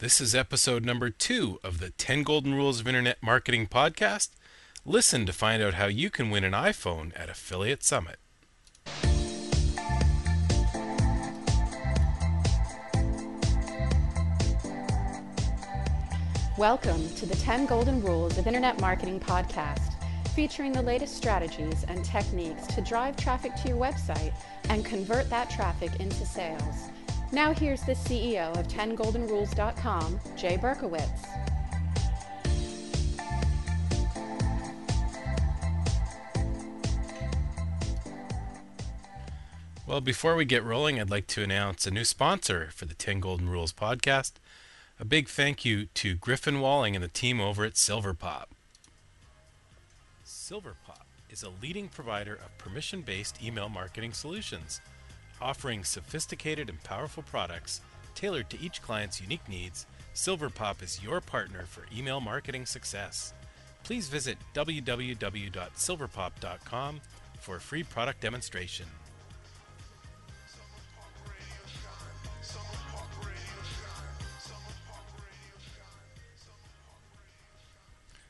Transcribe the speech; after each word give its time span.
This 0.00 0.18
is 0.18 0.34
episode 0.34 0.82
number 0.82 1.10
two 1.10 1.60
of 1.62 1.78
the 1.78 1.90
10 1.90 2.22
Golden 2.22 2.54
Rules 2.54 2.80
of 2.80 2.88
Internet 2.88 3.22
Marketing 3.22 3.66
podcast. 3.66 4.30
Listen 4.86 5.26
to 5.26 5.32
find 5.34 5.62
out 5.62 5.74
how 5.74 5.88
you 5.88 6.08
can 6.08 6.30
win 6.30 6.42
an 6.42 6.54
iPhone 6.54 7.12
at 7.14 7.28
Affiliate 7.28 7.84
Summit. 7.84 8.16
Welcome 16.56 17.06
to 17.16 17.26
the 17.26 17.36
10 17.36 17.66
Golden 17.66 18.02
Rules 18.02 18.38
of 18.38 18.46
Internet 18.46 18.80
Marketing 18.80 19.20
podcast, 19.20 19.92
featuring 20.34 20.72
the 20.72 20.80
latest 20.80 21.14
strategies 21.14 21.84
and 21.88 22.02
techniques 22.06 22.66
to 22.68 22.80
drive 22.80 23.18
traffic 23.18 23.54
to 23.56 23.68
your 23.68 23.76
website 23.76 24.32
and 24.70 24.82
convert 24.82 25.28
that 25.28 25.50
traffic 25.50 25.90
into 26.00 26.24
sales. 26.24 26.88
Now 27.32 27.52
here's 27.52 27.82
the 27.82 27.92
CEO 27.92 28.56
of 28.58 28.66
10goldenrules.com, 28.66 30.20
Jay 30.36 30.56
Berkowitz. 30.56 31.26
Well, 39.86 40.00
before 40.00 40.36
we 40.36 40.44
get 40.44 40.64
rolling, 40.64 41.00
I'd 41.00 41.10
like 41.10 41.26
to 41.28 41.42
announce 41.42 41.86
a 41.86 41.90
new 41.90 42.04
sponsor 42.04 42.70
for 42.72 42.84
the 42.84 42.94
10 42.94 43.18
Golden 43.18 43.48
Rules 43.48 43.72
podcast. 43.72 44.34
A 45.00 45.04
big 45.04 45.28
thank 45.28 45.64
you 45.64 45.86
to 45.94 46.14
Griffin 46.14 46.60
Walling 46.60 46.94
and 46.94 47.02
the 47.02 47.08
team 47.08 47.40
over 47.40 47.64
at 47.64 47.74
Silverpop. 47.74 48.46
Silverpop 50.24 51.06
is 51.28 51.42
a 51.42 51.50
leading 51.62 51.88
provider 51.88 52.34
of 52.34 52.56
permission 52.58 53.02
based 53.02 53.42
email 53.42 53.68
marketing 53.68 54.12
solutions, 54.12 54.80
offering 55.40 55.84
sophisticated 55.84 56.68
and 56.68 56.82
powerful 56.82 57.22
products 57.22 57.80
tailored 58.14 58.50
to 58.50 58.60
each 58.60 58.82
client's 58.82 59.20
unique 59.20 59.48
needs. 59.48 59.86
Silverpop 60.14 60.82
is 60.82 61.02
your 61.02 61.20
partner 61.20 61.64
for 61.66 61.86
email 61.96 62.20
marketing 62.20 62.66
success. 62.66 63.32
Please 63.82 64.08
visit 64.08 64.36
www.silverpop.com 64.54 67.00
for 67.40 67.56
a 67.56 67.60
free 67.60 67.82
product 67.82 68.20
demonstration. 68.20 68.86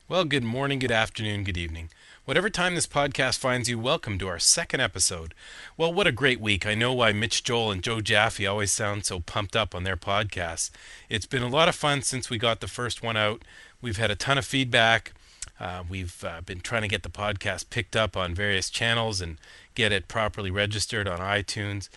Well, 0.09 0.25
good 0.25 0.43
morning, 0.43 0.79
good 0.81 0.91
afternoon, 0.91 1.45
good 1.45 1.56
evening. 1.56 1.91
Whatever 2.27 2.51
time 2.51 2.75
this 2.75 2.87
podcast 2.87 3.39
finds 3.39 3.67
you, 3.71 3.79
welcome 3.79 4.19
to 4.19 4.29
our 4.29 4.39
second 4.39 4.81
episode. 4.81 5.33
Well, 5.79 5.91
what 5.91 6.07
a 6.07 6.13
great 6.13 6.39
week. 6.39 6.67
I 6.67 6.75
know 6.75 6.93
why 6.93 7.12
Mitch 7.12 7.43
Joel 7.43 7.73
and 7.73 7.83
Joe 7.83 8.03
Jaffe 8.03 8.47
always 8.47 8.71
sound 8.71 9.07
so 9.07 9.21
pumped 9.21 9.57
up 9.57 9.75
on 9.75 9.85
their 9.85 9.97
podcasts. 9.97 10.71
It's 11.09 11.25
been 11.25 11.43
a 11.43 11.49
lot 11.49 11.69
of 11.69 11.75
fun 11.75 12.03
since 12.03 12.29
we 12.29 12.37
got 12.37 12.61
the 12.61 12.69
first 12.69 13.03
one 13.03 13.17
out. 13.17 13.43
We've 13.81 13.97
had 13.97 14.11
a 14.11 14.17
ton 14.17 14.37
of 14.37 14.45
feedback. 14.45 15.15
Uh, 15.59 15.83
we've 15.89 16.23
uh, 16.23 16.43
been 16.43 16.61
trying 16.61 16.83
to 16.83 16.89
get 16.89 17.05
the 17.05 17.09
podcast 17.09 17.71
picked 17.71 17.97
up 17.97 18.19
on 18.19 18.34
various 18.34 18.69
channels 18.69 19.23
and 19.23 19.39
get 19.75 19.91
it 19.91 20.07
properly 20.07 20.51
registered 20.51 21.09
on 21.09 21.21
iTunes. 21.21 21.89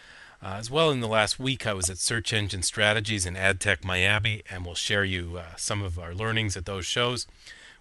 Uh, 0.41 0.55
as 0.57 0.71
well, 0.71 0.89
in 0.89 1.01
the 1.01 1.07
last 1.07 1.37
week, 1.37 1.67
I 1.67 1.73
was 1.73 1.89
at 1.89 1.97
Search 1.97 2.31
Engine 2.31 2.63
Strategies 2.63 3.25
in 3.25 3.35
AdTech 3.35 3.83
Miami, 3.83 4.41
and 4.49 4.65
we'll 4.65 4.73
share 4.73 5.03
you 5.03 5.37
uh, 5.37 5.55
some 5.57 5.81
of 5.83 5.99
our 5.99 6.15
learnings 6.15 6.55
at 6.55 6.65
those 6.65 6.85
shows 6.85 7.27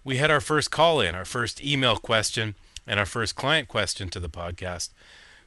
we 0.03 0.17
had 0.17 0.31
our 0.31 0.41
first 0.41 0.71
call 0.71 0.99
in, 0.99 1.15
our 1.15 1.25
first 1.25 1.63
email 1.63 1.97
question, 1.97 2.55
and 2.85 2.99
our 2.99 3.05
first 3.05 3.35
client 3.35 3.67
question 3.67 4.09
to 4.09 4.19
the 4.19 4.29
podcast. 4.29 4.89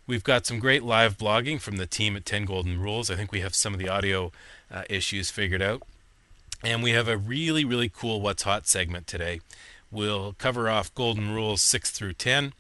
We've 0.07 0.25
got 0.25 0.47
some 0.47 0.59
great 0.59 0.83
live 0.83 1.19
blogging 1.19 1.61
from 1.61 1.77
the 1.77 1.87
team 1.87 2.17
at 2.17 2.25
10 2.25 2.45
Golden 2.45 2.81
Rules. 2.81 3.11
I 3.11 3.17
think 3.17 3.33
we 3.33 3.41
have 3.41 3.55
some 3.55 3.73
of 3.75 3.81
the 3.81 3.89
audio 3.89 4.33
uh, 4.71 4.85
issues 4.89 5.31
figured 5.31 5.63
out. 5.63 5.83
And 6.63 6.83
we 6.83 6.93
have 6.93 7.09
a 7.09 7.19
really, 7.19 7.65
really 7.65 7.89
cool 7.89 8.21
What's 8.21 8.45
Hot 8.45 8.67
segment 8.67 9.07
today. 9.07 9.41
We'll 9.91 10.35
cover 10.39 10.71
off 10.71 10.95
Golden 10.95 11.35
Rules 11.35 11.61
6 11.63 11.91
through 11.91 12.15
10. 12.15 12.53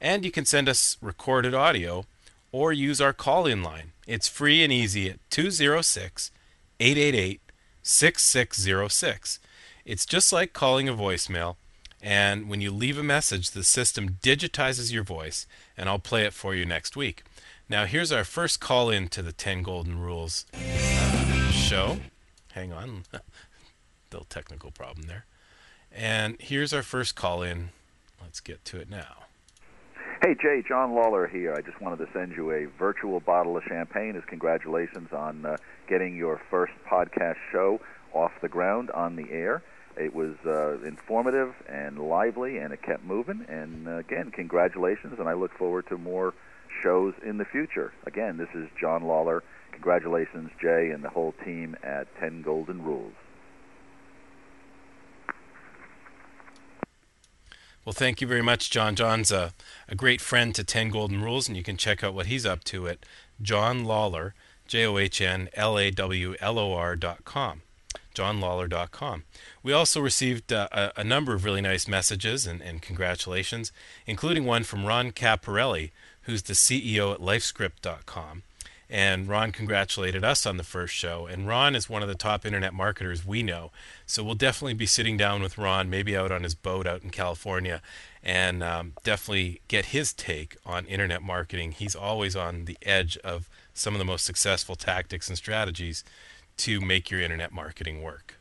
And 0.00 0.24
you 0.24 0.30
can 0.30 0.44
send 0.44 0.68
us 0.68 0.96
recorded 1.00 1.54
audio 1.54 2.04
or 2.50 2.72
use 2.72 3.00
our 3.00 3.12
call 3.12 3.46
in 3.46 3.62
line. 3.62 3.92
It's 4.06 4.28
free 4.28 4.62
and 4.62 4.72
easy 4.72 5.08
at 5.08 5.18
206 5.30 6.30
888 6.80 7.40
6606. 7.82 9.38
It's 9.84 10.06
just 10.06 10.32
like 10.32 10.52
calling 10.52 10.88
a 10.88 10.94
voicemail. 10.94 11.56
And 12.02 12.48
when 12.48 12.60
you 12.60 12.72
leave 12.72 12.98
a 12.98 13.04
message, 13.04 13.52
the 13.52 13.62
system 13.62 14.18
digitizes 14.22 14.92
your 14.92 15.04
voice, 15.04 15.46
and 15.76 15.88
I'll 15.88 16.00
play 16.00 16.24
it 16.24 16.32
for 16.32 16.54
you 16.54 16.64
next 16.64 16.96
week. 16.96 17.22
Now, 17.72 17.86
here's 17.86 18.12
our 18.12 18.22
first 18.22 18.60
call 18.60 18.90
in 18.90 19.08
to 19.08 19.22
the 19.22 19.32
10 19.32 19.62
Golden 19.62 19.98
Rules 19.98 20.44
uh, 20.52 21.50
show. 21.50 22.00
Hang 22.52 22.70
on. 22.70 23.04
Little 24.12 24.26
technical 24.26 24.70
problem 24.70 25.06
there. 25.06 25.24
And 25.90 26.36
here's 26.38 26.74
our 26.74 26.82
first 26.82 27.14
call 27.14 27.42
in. 27.42 27.70
Let's 28.20 28.40
get 28.40 28.62
to 28.66 28.76
it 28.78 28.90
now. 28.90 29.24
Hey, 30.20 30.34
Jay, 30.34 30.62
John 30.68 30.94
Lawler 30.94 31.26
here. 31.26 31.54
I 31.54 31.62
just 31.62 31.80
wanted 31.80 32.04
to 32.04 32.12
send 32.12 32.36
you 32.36 32.50
a 32.50 32.66
virtual 32.78 33.20
bottle 33.20 33.56
of 33.56 33.62
champagne 33.66 34.16
as 34.16 34.22
congratulations 34.26 35.10
on 35.10 35.46
uh, 35.46 35.56
getting 35.88 36.14
your 36.14 36.42
first 36.50 36.74
podcast 36.86 37.36
show 37.50 37.80
off 38.12 38.32
the 38.42 38.50
ground 38.50 38.90
on 38.90 39.16
the 39.16 39.30
air. 39.30 39.62
It 39.96 40.14
was 40.14 40.34
uh, 40.44 40.78
informative 40.86 41.54
and 41.70 41.98
lively, 41.98 42.58
and 42.58 42.74
it 42.74 42.82
kept 42.82 43.02
moving. 43.02 43.46
And 43.48 43.88
uh, 43.88 43.92
again, 43.92 44.30
congratulations, 44.30 45.18
and 45.18 45.26
I 45.26 45.32
look 45.32 45.56
forward 45.56 45.86
to 45.88 45.96
more 45.96 46.34
shows 46.82 47.14
in 47.24 47.38
the 47.38 47.44
future. 47.44 47.92
Again, 48.06 48.36
this 48.36 48.48
is 48.54 48.68
John 48.80 49.04
Lawler. 49.04 49.42
Congratulations, 49.72 50.50
Jay, 50.60 50.90
and 50.90 51.02
the 51.02 51.08
whole 51.08 51.34
team 51.44 51.76
at 51.82 52.06
10 52.20 52.42
Golden 52.42 52.82
Rules. 52.82 53.14
Well, 57.84 57.92
thank 57.92 58.20
you 58.20 58.28
very 58.28 58.42
much, 58.42 58.70
John. 58.70 58.94
John's 58.94 59.32
a, 59.32 59.52
a 59.88 59.96
great 59.96 60.20
friend 60.20 60.54
to 60.54 60.62
10 60.62 60.90
Golden 60.90 61.20
Rules, 61.20 61.48
and 61.48 61.56
you 61.56 61.64
can 61.64 61.76
check 61.76 62.04
out 62.04 62.14
what 62.14 62.26
he's 62.26 62.46
up 62.46 62.62
to 62.64 62.86
at 62.86 62.98
John 63.40 63.84
Lawler, 63.84 64.34
J 64.68 64.86
O 64.86 64.98
H 64.98 65.20
N 65.20 65.48
L 65.54 65.76
A 65.76 65.90
W 65.90 66.36
L 66.40 66.58
O 66.58 66.74
R 66.74 66.94
dot 66.94 67.24
com. 67.24 67.62
JohnLawler.com. 68.14 69.24
We 69.62 69.72
also 69.72 70.00
received 70.00 70.52
uh, 70.52 70.68
a, 70.70 70.92
a, 70.98 71.04
number 71.04 71.34
of 71.34 71.44
really 71.44 71.60
nice 71.60 71.88
messages 71.88 72.46
and, 72.46 72.60
and 72.60 72.82
congratulations, 72.82 73.72
including 74.06 74.44
one 74.44 74.64
from 74.64 74.84
Ron 74.84 75.12
Caparelli, 75.12 75.92
who's 76.22 76.42
the 76.42 76.54
CEO 76.54 77.12
at 77.12 77.20
LifeScript.com. 77.20 78.42
And 78.88 79.26
Ron 79.26 79.52
congratulated 79.52 80.22
us 80.22 80.44
on 80.44 80.58
the 80.58 80.62
first 80.62 80.92
show. 80.94 81.26
And 81.26 81.48
Ron 81.48 81.74
is 81.74 81.88
one 81.88 82.02
of 82.02 82.08
the 82.08 82.14
top 82.14 82.44
internet 82.44 82.74
marketers 82.74 83.24
we 83.24 83.42
know. 83.42 83.70
So 84.04 84.22
we'll 84.22 84.34
definitely 84.34 84.74
be 84.74 84.84
sitting 84.84 85.16
down 85.16 85.42
with 85.42 85.56
Ron, 85.56 85.88
maybe 85.88 86.14
out 86.14 86.30
on 86.30 86.42
his 86.42 86.54
boat 86.54 86.86
out 86.86 87.02
in 87.02 87.08
California, 87.08 87.80
and 88.22 88.62
um, 88.62 88.92
definitely 89.02 89.62
get 89.66 89.86
his 89.86 90.12
take 90.12 90.58
on 90.66 90.84
internet 90.84 91.22
marketing. 91.22 91.72
He's 91.72 91.96
always 91.96 92.36
on 92.36 92.66
the 92.66 92.76
edge 92.82 93.16
of 93.18 93.48
some 93.72 93.94
of 93.94 93.98
the 93.98 94.04
most 94.04 94.26
successful 94.26 94.76
tactics 94.76 95.28
and 95.28 95.38
strategies 95.38 96.04
to 96.58 96.78
make 96.78 97.10
your 97.10 97.22
internet 97.22 97.50
marketing 97.50 98.02
work. 98.02 98.36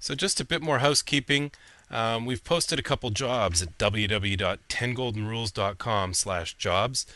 So, 0.00 0.14
just 0.14 0.40
a 0.40 0.44
bit 0.44 0.62
more 0.62 0.80
housekeeping. 0.80 1.52
Um, 1.90 2.26
we've 2.26 2.42
posted 2.42 2.78
a 2.78 2.82
couple 2.82 3.10
jobs 3.10 3.62
at 3.62 3.78
www.10goldenrules.com 3.78 6.14
slash 6.14 6.54
jobs.htm. 6.54 7.06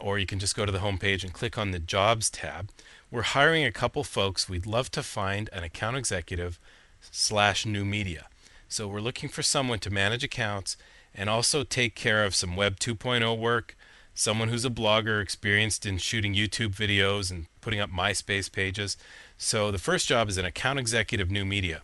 Or 0.00 0.18
you 0.18 0.26
can 0.26 0.38
just 0.38 0.56
go 0.56 0.66
to 0.66 0.72
the 0.72 0.78
homepage 0.78 1.22
and 1.22 1.32
click 1.32 1.56
on 1.56 1.70
the 1.70 1.78
jobs 1.78 2.30
tab. 2.30 2.70
We're 3.10 3.22
hiring 3.22 3.64
a 3.64 3.72
couple 3.72 4.02
folks. 4.02 4.48
We'd 4.48 4.66
love 4.66 4.90
to 4.92 5.02
find 5.02 5.48
an 5.52 5.62
account 5.62 5.96
executive 5.96 6.58
slash 7.00 7.64
new 7.64 7.84
media. 7.84 8.26
So 8.68 8.88
we're 8.88 9.00
looking 9.00 9.28
for 9.28 9.42
someone 9.42 9.78
to 9.80 9.90
manage 9.90 10.24
accounts 10.24 10.76
and 11.14 11.30
also 11.30 11.62
take 11.62 11.94
care 11.94 12.24
of 12.24 12.34
some 12.34 12.56
Web 12.56 12.78
2.0 12.78 13.38
work, 13.38 13.76
someone 14.12 14.48
who's 14.48 14.64
a 14.64 14.70
blogger 14.70 15.22
experienced 15.22 15.86
in 15.86 15.98
shooting 15.98 16.34
YouTube 16.34 16.74
videos 16.74 17.30
and 17.30 17.46
putting 17.60 17.80
up 17.80 17.90
MySpace 17.90 18.50
pages. 18.50 18.96
So 19.38 19.70
the 19.70 19.78
first 19.78 20.08
job 20.08 20.28
is 20.28 20.38
an 20.38 20.44
account 20.44 20.78
executive 20.78 21.30
new 21.30 21.44
media. 21.44 21.82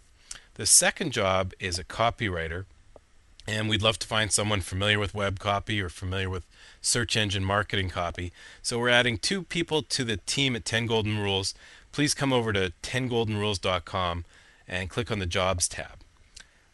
The 0.54 0.66
second 0.66 1.12
job 1.12 1.52
is 1.60 1.78
a 1.78 1.84
copywriter, 1.84 2.64
and 3.46 3.68
we'd 3.68 3.82
love 3.82 3.98
to 4.00 4.06
find 4.06 4.32
someone 4.32 4.60
familiar 4.60 4.98
with 4.98 5.14
web 5.14 5.38
copy 5.38 5.80
or 5.80 5.88
familiar 5.88 6.30
with 6.30 6.46
search 6.80 7.16
engine 7.16 7.44
marketing 7.44 7.90
copy. 7.90 8.32
So 8.62 8.78
we're 8.78 8.88
adding 8.88 9.18
two 9.18 9.42
people 9.42 9.82
to 9.82 10.04
the 10.04 10.16
team 10.18 10.56
at 10.56 10.64
10 10.64 10.86
Golden 10.86 11.18
Rules. 11.18 11.54
Please 11.90 12.14
come 12.14 12.32
over 12.32 12.52
to 12.52 12.72
10goldenrules.com 12.82 14.24
and 14.66 14.90
click 14.90 15.10
on 15.10 15.18
the 15.18 15.26
jobs 15.26 15.68
tab. 15.68 16.00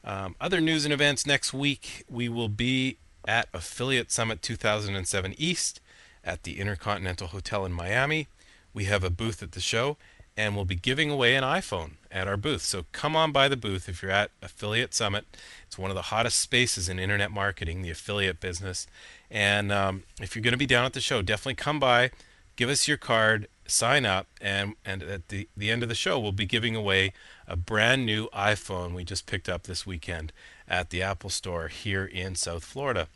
Um, 0.05 0.37
other 0.41 0.61
news 0.61 0.85
and 0.85 0.95
events 0.95 1.27
next 1.27 1.53
week, 1.53 2.05
we 2.09 2.29
will 2.29 2.49
be 2.49 2.99
at 3.27 3.49
Affiliate 3.53 4.13
Summit 4.13 4.43
2007 4.43 5.35
East 5.37 5.81
at 6.25 6.45
the 6.45 6.61
Intercontinental 6.61 7.29
Hotel 7.29 7.65
in 7.67 7.73
Miami. 7.73 8.29
We 8.73 8.85
have 8.85 9.03
a 9.03 9.11
booth 9.11 9.43
at 9.43 9.53
the 9.53 9.61
show, 9.61 9.97
and 10.39 10.55
we'll 10.55 10.65
be 10.65 10.77
giving 10.77 11.11
away 11.11 11.35
an 11.35 11.43
iPhone 11.43 11.95
at 12.13 12.29
our 12.29 12.37
booth. 12.37 12.63
So 12.63 12.85
come 12.93 13.17
on 13.17 13.33
by 13.33 13.49
the 13.49 13.57
booth 13.57 13.89
if 13.89 14.01
you're 14.01 14.13
at 14.13 14.31
Affiliate 14.41 14.95
Summit. 14.95 15.27
It's 15.67 15.77
one 15.77 15.91
of 15.91 15.97
the 15.97 16.03
hottest 16.03 16.39
spaces 16.39 16.89
in 16.89 17.01
internet 17.01 17.33
marketing, 17.33 17.83
the 17.83 17.91
affiliate 17.91 18.39
business. 18.39 18.87
And 19.33 19.73
um, 19.73 20.05
if 20.23 20.37
you're 20.37 20.43
going 20.43 20.53
to 20.53 20.59
be 20.59 20.65
down 20.65 20.85
at 20.85 20.93
the 20.93 21.01
show, 21.01 21.23
definitely 21.23 21.57
come 21.57 21.81
by, 21.81 22.13
give 22.55 22.69
us 22.69 22.87
your 22.87 22.97
card, 22.97 23.49
sign 23.67 24.07
up, 24.07 24.29
and, 24.41 24.77
and 24.85 25.03
at 25.03 25.29
the, 25.29 25.49
the 25.57 25.73
end 25.73 25.83
of 25.83 25.89
the 25.89 25.95
show, 25.97 26.21
we'll 26.21 26.31
be 26.31 26.47
giving 26.47 26.77
away 26.77 27.13
a 27.49 27.57
brand 27.57 28.07
new 28.07 28.29
iPhone 28.29 28.95
we 28.95 29.03
just 29.03 29.27
picked 29.27 29.49
up 29.49 29.65
this 29.65 29.85
weekend 29.85 30.33
at 30.69 30.91
the 30.91 31.03
Apple 31.03 31.31
Store 31.31 31.67
here 31.67 32.05
in 32.05 32.37
South 32.37 32.65
Florida. 32.65 33.09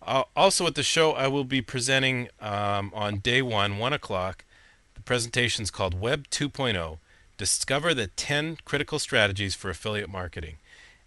Uh, 0.00 0.22
also 0.34 0.66
at 0.66 0.74
the 0.74 0.82
show, 0.82 1.12
I 1.12 1.28
will 1.28 1.44
be 1.44 1.60
presenting 1.60 2.28
um, 2.40 2.92
on 2.94 3.18
day 3.18 3.42
one, 3.42 3.76
1 3.76 3.92
o'clock, 3.92 4.46
presentation 5.06 5.62
is 5.62 5.70
called 5.70 5.98
Web 5.98 6.28
2.0 6.28 6.98
Discover 7.38 7.94
the 7.94 8.08
10 8.08 8.58
Critical 8.64 8.98
Strategies 8.98 9.54
for 9.54 9.70
Affiliate 9.70 10.10
Marketing. 10.10 10.56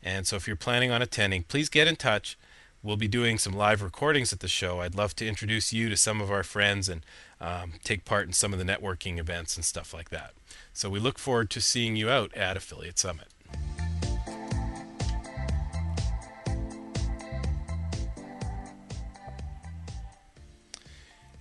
And 0.01 0.25
so 0.25 0.38
if 0.38 0.48
you're 0.48 0.56
planning 0.56 0.90
on 0.90 1.01
attending, 1.01 1.44
please 1.44 1.69
get 1.69 1.88
in 1.88 1.98
touch. 1.98 2.38
We'll 2.81 2.96
be 2.96 3.10
doing 3.10 3.38
some 3.38 3.51
live 3.51 3.81
recordings 3.81 4.31
at 4.31 4.40
the 4.40 4.48
show. 4.48 4.80
I'd 4.80 4.96
love 4.96 5.16
to 5.18 5.28
introduce 5.28 5.74
you 5.74 5.90
to 5.90 5.98
some 5.98 6.22
of 6.22 6.31
our 6.31 6.44
friends 6.44 6.88
and 6.88 7.06
um, 7.42 7.74
take 7.84 8.06
part 8.06 8.25
in 8.25 8.31
some 8.31 8.54
of 8.54 8.60
the 8.60 8.66
networking 8.66 9.19
events 9.19 9.57
and 9.57 9.66
stuff 9.66 9.94
like 9.94 10.10
that. 10.12 10.31
So 10.72 10.90
we 10.90 11.00
look 11.00 11.19
forward 11.19 11.50
to 11.50 11.62
seeing 11.62 11.98
you 11.98 12.10
out 12.10 12.34
at 12.36 12.56
Affiliate 12.56 12.98
Summit. 12.98 13.28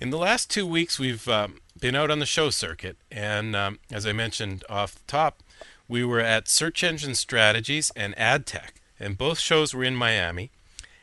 In 0.01 0.11
the 0.11 0.19
last 0.19 0.51
two 0.51 0.67
weeks, 0.67 0.99
we've 0.99 1.29
um, 1.29 1.61
been 1.81 1.95
out 1.95 2.11
on 2.11 2.19
the 2.19 2.27
show 2.27 2.51
circuit, 2.51 2.97
and 3.11 3.55
um, 3.55 3.79
as 3.91 4.07
I 4.07 4.13
mentioned 4.13 4.65
off 4.69 4.95
the 4.95 5.07
top, 5.07 5.43
we 5.87 6.05
were 6.05 6.21
at 6.21 6.49
Search 6.49 6.83
Engine 6.83 7.15
Strategies 7.15 7.93
and 7.95 8.17
AdTech, 8.17 8.71
and 8.99 9.17
both 9.17 9.39
shows 9.39 9.75
were 9.75 9.85
in 9.85 9.97
Miami. 9.97 10.51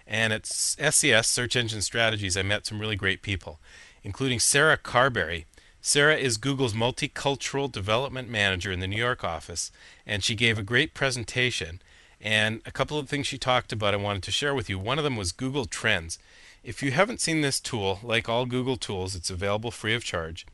And 0.07 0.31
at 0.31 0.45
SES 0.45 1.27
Search 1.27 1.55
Engine 1.55 1.81
Strategies, 1.81 2.37
I 2.37 2.43
met 2.43 2.65
some 2.65 2.79
really 2.79 2.95
great 2.95 3.21
people, 3.21 3.59
including 4.03 4.39
Sarah 4.39 4.77
Carberry. 4.77 5.45
Sarah 5.81 6.17
is 6.17 6.37
Google's 6.37 6.73
multicultural 6.73 7.71
development 7.71 8.29
manager 8.29 8.71
in 8.71 8.79
the 8.79 8.87
New 8.87 8.97
York 8.97 9.23
office, 9.23 9.71
and 10.05 10.23
she 10.23 10.35
gave 10.35 10.59
a 10.59 10.63
great 10.63 10.93
presentation. 10.93 11.81
And 12.21 12.61
a 12.65 12.71
couple 12.71 12.99
of 12.99 13.09
things 13.09 13.27
she 13.27 13.37
talked 13.37 13.71
about 13.71 13.93
I 13.93 13.97
wanted 13.97 14.23
to 14.23 14.31
share 14.31 14.53
with 14.53 14.69
you. 14.69 14.77
One 14.77 14.97
of 14.97 15.03
them 15.03 15.15
was 15.15 15.31
Google 15.31 15.65
Trends. 15.65 16.19
If 16.63 16.83
you 16.83 16.91
haven't 16.91 17.21
seen 17.21 17.41
this 17.41 17.59
tool, 17.59 17.99
like 18.03 18.29
all 18.29 18.45
Google 18.45 18.77
tools, 18.77 19.15
it's 19.15 19.29
available 19.29 19.71
free 19.71 19.95
of 19.95 20.03
charge 20.03 20.45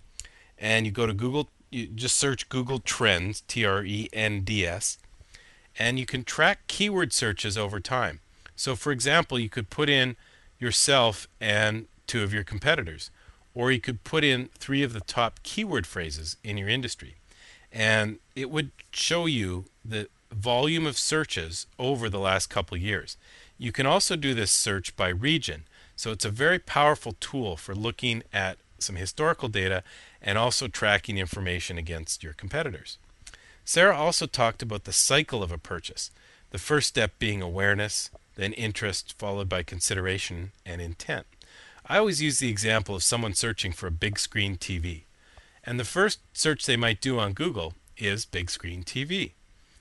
and 0.61 0.85
you 0.85 0.91
go 0.91 1.07
to 1.07 1.13
Google, 1.13 1.49
you 1.71 1.87
just 1.87 2.15
search 2.15 2.47
Google 2.47 2.79
Trends, 2.79 3.41
T 3.41 3.65
R 3.65 3.83
E 3.83 4.07
N 4.13 4.41
D 4.41 4.65
S, 4.65 4.99
and 5.77 5.97
you 5.97 6.05
can 6.05 6.23
track 6.23 6.67
keyword 6.67 7.11
searches 7.11 7.57
over 7.57 7.79
time. 7.79 8.19
So, 8.55 8.75
for 8.75 8.91
example, 8.91 9.39
you 9.39 9.49
could 9.49 9.71
put 9.71 9.89
in 9.89 10.15
yourself 10.59 11.27
and 11.41 11.87
two 12.05 12.23
of 12.23 12.33
your 12.33 12.43
competitors, 12.43 13.09
or 13.55 13.71
you 13.71 13.81
could 13.81 14.03
put 14.03 14.23
in 14.23 14.49
three 14.59 14.83
of 14.83 14.93
the 14.93 15.01
top 15.01 15.41
keyword 15.41 15.87
phrases 15.87 16.37
in 16.43 16.57
your 16.57 16.69
industry, 16.69 17.15
and 17.71 18.19
it 18.35 18.51
would 18.51 18.71
show 18.91 19.25
you 19.25 19.65
the 19.83 20.07
volume 20.31 20.85
of 20.85 20.97
searches 20.97 21.65
over 21.79 22.07
the 22.07 22.19
last 22.19 22.49
couple 22.49 22.77
years. 22.77 23.17
You 23.57 23.71
can 23.71 23.85
also 23.85 24.15
do 24.15 24.33
this 24.33 24.51
search 24.51 24.95
by 24.95 25.09
region. 25.09 25.63
So 25.95 26.11
it's 26.11 26.25
a 26.25 26.31
very 26.31 26.57
powerful 26.57 27.15
tool 27.19 27.57
for 27.57 27.75
looking 27.75 28.23
at 28.33 28.57
some 28.81 28.95
historical 28.95 29.49
data 29.49 29.83
and 30.21 30.37
also 30.37 30.67
tracking 30.67 31.17
information 31.17 31.77
against 31.77 32.23
your 32.23 32.33
competitors. 32.33 32.97
Sarah 33.63 33.95
also 33.95 34.25
talked 34.25 34.61
about 34.61 34.85
the 34.85 34.93
cycle 34.93 35.43
of 35.43 35.51
a 35.51 35.57
purchase, 35.57 36.11
the 36.49 36.57
first 36.57 36.87
step 36.87 37.13
being 37.19 37.41
awareness, 37.41 38.09
then 38.35 38.53
interest, 38.53 39.15
followed 39.17 39.47
by 39.47 39.63
consideration 39.63 40.51
and 40.65 40.81
intent. 40.81 41.25
I 41.85 41.97
always 41.97 42.21
use 42.21 42.39
the 42.39 42.49
example 42.49 42.95
of 42.95 43.03
someone 43.03 43.33
searching 43.33 43.71
for 43.71 43.87
a 43.87 43.91
big 43.91 44.19
screen 44.19 44.57
TV. 44.57 45.01
And 45.63 45.79
the 45.79 45.85
first 45.85 46.19
search 46.33 46.65
they 46.65 46.77
might 46.77 47.01
do 47.01 47.19
on 47.19 47.33
Google 47.33 47.73
is 47.97 48.25
big 48.25 48.49
screen 48.49 48.83
TV. 48.83 49.31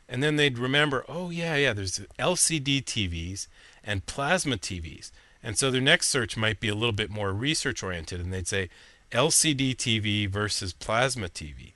And 0.08 0.22
then 0.22 0.36
they'd 0.36 0.58
remember, 0.58 1.04
oh, 1.08 1.30
yeah, 1.30 1.56
yeah, 1.56 1.72
there's 1.72 2.00
LCD 2.18 2.84
TVs 2.84 3.46
and 3.84 4.06
plasma 4.06 4.56
TVs. 4.56 5.10
And 5.42 5.56
so 5.58 5.70
their 5.70 5.80
next 5.80 6.08
search 6.08 6.36
might 6.36 6.60
be 6.60 6.68
a 6.68 6.74
little 6.74 6.92
bit 6.92 7.10
more 7.10 7.32
research 7.32 7.82
oriented 7.82 8.20
and 8.20 8.32
they'd 8.32 8.48
say, 8.48 8.68
LCD 9.12 9.74
TV 9.74 10.28
versus 10.28 10.72
plasma 10.72 11.28
TV. 11.28 11.72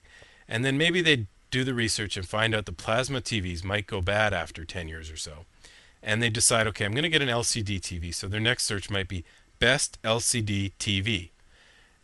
And 0.49 0.65
then 0.65 0.79
maybe 0.79 1.01
they'd 1.01 1.27
do 1.51 1.65
the 1.65 1.75
research 1.75 2.17
and 2.17 2.27
find 2.27 2.55
out 2.55 2.67
the 2.67 2.73
plasma 2.73 3.21
TVs 3.21 3.65
might 3.65 3.87
go 3.87 4.01
bad 4.01 4.33
after 4.33 4.65
10 4.65 4.89
years 4.89 5.11
or 5.11 5.17
so. 5.17 5.45
And 6.03 6.23
they 6.23 6.29
decide, 6.29 6.67
okay, 6.69 6.85
I'm 6.85 6.93
going 6.93 7.05
to 7.05 7.09
get 7.09 7.23
an 7.23 7.29
LCD 7.29 7.81
TV. 7.81 8.15
So 8.15 8.29
their 8.29 8.41
next 8.41 8.65
search 8.65 8.91
might 8.91 9.09
be 9.09 9.25
best 9.59 10.01
LCD 10.03 10.73
TV. 10.79 11.31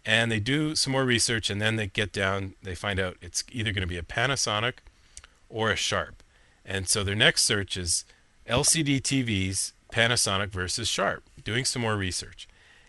And 0.04 0.32
they 0.32 0.40
do 0.40 0.74
some 0.74 0.92
more 0.92 1.04
research 1.04 1.50
and 1.50 1.60
then 1.60 1.76
they 1.76 1.86
get 1.86 2.12
down, 2.12 2.54
they 2.62 2.74
find 2.74 2.98
out 2.98 3.16
it's 3.20 3.44
either 3.52 3.72
going 3.72 3.82
to 3.82 3.86
be 3.86 3.98
a 3.98 4.02
Panasonic 4.02 4.74
or 5.48 5.70
a 5.70 5.76
Sharp. 5.76 6.22
And 6.64 6.88
so 6.88 7.04
their 7.04 7.14
next 7.14 7.42
search 7.42 7.76
is 7.76 8.04
LCD 8.48 9.02
TVs, 9.02 9.72
Panasonic 9.92 10.50
versus 10.50 10.88
Sharp, 10.88 11.24
doing 11.44 11.64
some 11.64 11.82
more 11.82 11.97
research. 11.97 12.49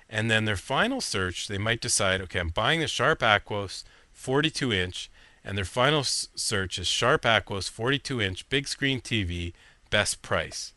And 0.10 0.29
then 0.29 0.46
their 0.46 0.58
final 0.58 1.01
search, 1.01 1.48
they 1.48 1.58
might 1.58 1.81
decide, 1.81 2.22
okay, 2.22 2.39
I'm 2.39 2.50
buying 2.50 2.81
the 2.81 2.88
Sharp 2.88 3.20
Aquos 3.20 3.84
42 4.13 4.74
inch, 4.74 5.10
and 5.43 5.58
their 5.58 5.65
final 5.65 6.01
s- 6.01 6.27
search 6.36 6.77
is 6.77 6.88
Sharp 6.88 7.24
Aquos 7.24 7.70
42 7.70 8.22
inch 8.22 8.50
big 8.50 8.67
screen 8.67 9.00
TV, 9.00 9.53
best 9.89 10.22
price. 10.22 10.74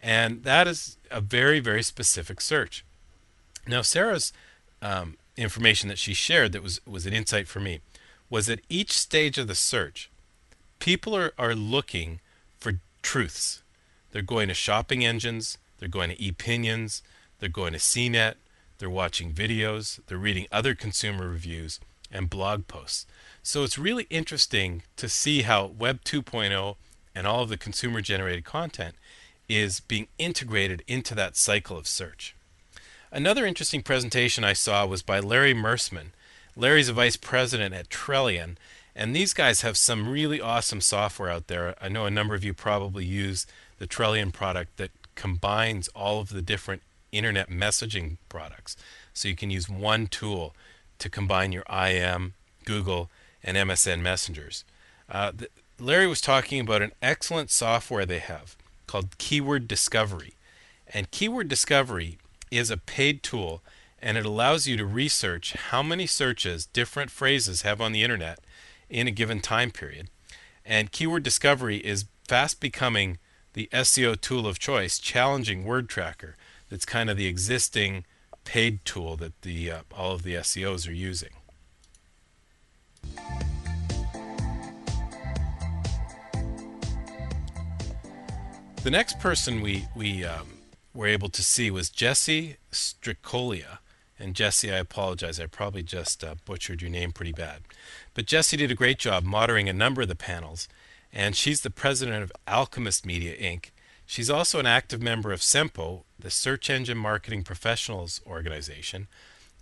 And 0.00 0.44
that 0.44 0.68
is 0.68 0.96
a 1.10 1.20
very, 1.20 1.58
very 1.58 1.82
specific 1.82 2.40
search. 2.40 2.84
Now, 3.66 3.82
Sarah's 3.82 4.32
um, 4.80 5.16
information 5.36 5.88
that 5.88 5.98
she 5.98 6.14
shared 6.14 6.52
that 6.52 6.62
was, 6.62 6.80
was 6.86 7.06
an 7.06 7.12
insight 7.12 7.48
for 7.48 7.60
me 7.60 7.80
was 8.30 8.48
at 8.48 8.60
each 8.68 8.92
stage 8.92 9.38
of 9.38 9.48
the 9.48 9.54
search, 9.54 10.10
people 10.78 11.16
are, 11.16 11.32
are 11.38 11.54
looking 11.54 12.20
for 12.58 12.74
truths. 13.02 13.62
They're 14.12 14.22
going 14.22 14.48
to 14.48 14.54
shopping 14.54 15.04
engines, 15.04 15.58
they're 15.78 15.88
going 15.88 16.10
to 16.10 16.16
ePinions, 16.16 17.02
they're 17.38 17.48
going 17.48 17.72
to 17.72 17.78
CNET, 17.78 18.34
they're 18.78 18.90
watching 18.90 19.32
videos, 19.32 20.00
they're 20.06 20.18
reading 20.18 20.46
other 20.52 20.74
consumer 20.74 21.28
reviews 21.28 21.80
and 22.10 22.30
blog 22.30 22.66
posts. 22.68 23.06
So 23.42 23.64
it's 23.64 23.78
really 23.78 24.06
interesting 24.10 24.82
to 24.96 25.08
see 25.08 25.42
how 25.42 25.66
Web 25.66 26.04
2.0 26.04 26.76
and 27.14 27.26
all 27.26 27.42
of 27.42 27.48
the 27.48 27.56
consumer 27.56 28.00
generated 28.00 28.44
content 28.44 28.94
is 29.48 29.80
being 29.80 30.08
integrated 30.18 30.82
into 30.86 31.14
that 31.14 31.36
cycle 31.36 31.76
of 31.76 31.86
search. 31.86 32.34
Another 33.10 33.46
interesting 33.46 33.82
presentation 33.82 34.44
I 34.44 34.52
saw 34.52 34.84
was 34.84 35.02
by 35.02 35.18
Larry 35.18 35.54
Mersman. 35.54 36.08
Larry's 36.54 36.90
a 36.90 36.92
vice 36.92 37.16
president 37.16 37.74
at 37.74 37.88
Trellian, 37.88 38.56
and 38.94 39.16
these 39.16 39.32
guys 39.32 39.62
have 39.62 39.76
some 39.76 40.08
really 40.08 40.40
awesome 40.40 40.80
software 40.80 41.30
out 41.30 41.46
there. 41.46 41.74
I 41.80 41.88
know 41.88 42.04
a 42.04 42.10
number 42.10 42.34
of 42.34 42.44
you 42.44 42.52
probably 42.52 43.04
use 43.04 43.46
the 43.78 43.86
Trellian 43.86 44.32
product 44.32 44.76
that 44.76 44.90
combines 45.18 45.88
all 45.88 46.20
of 46.20 46.28
the 46.28 46.40
different 46.40 46.80
internet 47.10 47.50
messaging 47.50 48.16
products. 48.28 48.76
So 49.12 49.26
you 49.28 49.34
can 49.34 49.50
use 49.50 49.68
one 49.68 50.06
tool 50.06 50.54
to 51.00 51.10
combine 51.10 51.50
your 51.50 51.64
IM, 51.68 52.34
Google, 52.64 53.10
and 53.42 53.56
MSN 53.56 54.00
messengers. 54.00 54.64
Uh, 55.10 55.32
the, 55.34 55.48
Larry 55.80 56.06
was 56.06 56.20
talking 56.20 56.60
about 56.60 56.82
an 56.82 56.92
excellent 57.02 57.50
software 57.50 58.06
they 58.06 58.20
have 58.20 58.56
called 58.86 59.18
Keyword 59.18 59.66
Discovery. 59.66 60.34
And 60.86 61.10
Keyword 61.10 61.48
Discovery 61.48 62.18
is 62.50 62.70
a 62.70 62.76
paid 62.76 63.22
tool 63.24 63.60
and 64.00 64.16
it 64.16 64.24
allows 64.24 64.68
you 64.68 64.76
to 64.76 64.86
research 64.86 65.54
how 65.54 65.82
many 65.82 66.06
searches 66.06 66.66
different 66.66 67.10
phrases 67.10 67.62
have 67.62 67.80
on 67.80 67.90
the 67.90 68.04
internet 68.04 68.38
in 68.88 69.08
a 69.08 69.12
given 69.12 69.40
time 69.40 69.72
period. 69.72 70.08
And 70.64 70.92
Keyword 70.92 71.24
Discovery 71.24 71.78
is 71.78 72.04
fast 72.28 72.60
becoming 72.60 73.18
the 73.58 73.68
SEO 73.72 74.20
tool 74.20 74.46
of 74.46 74.60
choice, 74.60 75.00
challenging 75.00 75.64
Word 75.64 75.88
Tracker. 75.88 76.36
That's 76.70 76.84
kind 76.84 77.10
of 77.10 77.16
the 77.16 77.26
existing 77.26 78.04
paid 78.44 78.84
tool 78.84 79.16
that 79.16 79.42
the 79.42 79.68
uh, 79.68 79.80
all 79.92 80.12
of 80.12 80.22
the 80.22 80.34
SEOs 80.34 80.88
are 80.88 80.92
using. 80.92 81.30
The 88.84 88.90
next 88.92 89.18
person 89.18 89.60
we 89.60 89.88
we 89.96 90.24
um, 90.24 90.58
were 90.94 91.08
able 91.08 91.28
to 91.30 91.42
see 91.42 91.68
was 91.68 91.90
Jesse 91.90 92.58
Stricolia. 92.70 93.78
And 94.20 94.36
Jesse, 94.36 94.72
I 94.72 94.76
apologize. 94.76 95.40
I 95.40 95.46
probably 95.46 95.82
just 95.82 96.22
uh, 96.22 96.36
butchered 96.44 96.80
your 96.80 96.92
name 96.92 97.10
pretty 97.10 97.32
bad. 97.32 97.62
But 98.14 98.26
Jesse 98.26 98.56
did 98.56 98.70
a 98.70 98.76
great 98.76 99.00
job 99.00 99.24
moderating 99.24 99.68
a 99.68 99.72
number 99.72 100.02
of 100.02 100.08
the 100.08 100.14
panels, 100.14 100.68
and 101.18 101.34
she's 101.34 101.62
the 101.62 101.70
president 101.70 102.22
of 102.22 102.30
Alchemist 102.46 103.04
Media 103.04 103.36
Inc. 103.36 103.70
She's 104.06 104.30
also 104.30 104.60
an 104.60 104.66
active 104.66 105.02
member 105.02 105.32
of 105.32 105.40
SEMPO, 105.40 106.04
the 106.16 106.30
Search 106.30 106.70
Engine 106.70 106.96
Marketing 106.96 107.42
Professionals 107.42 108.20
Organization, 108.24 109.08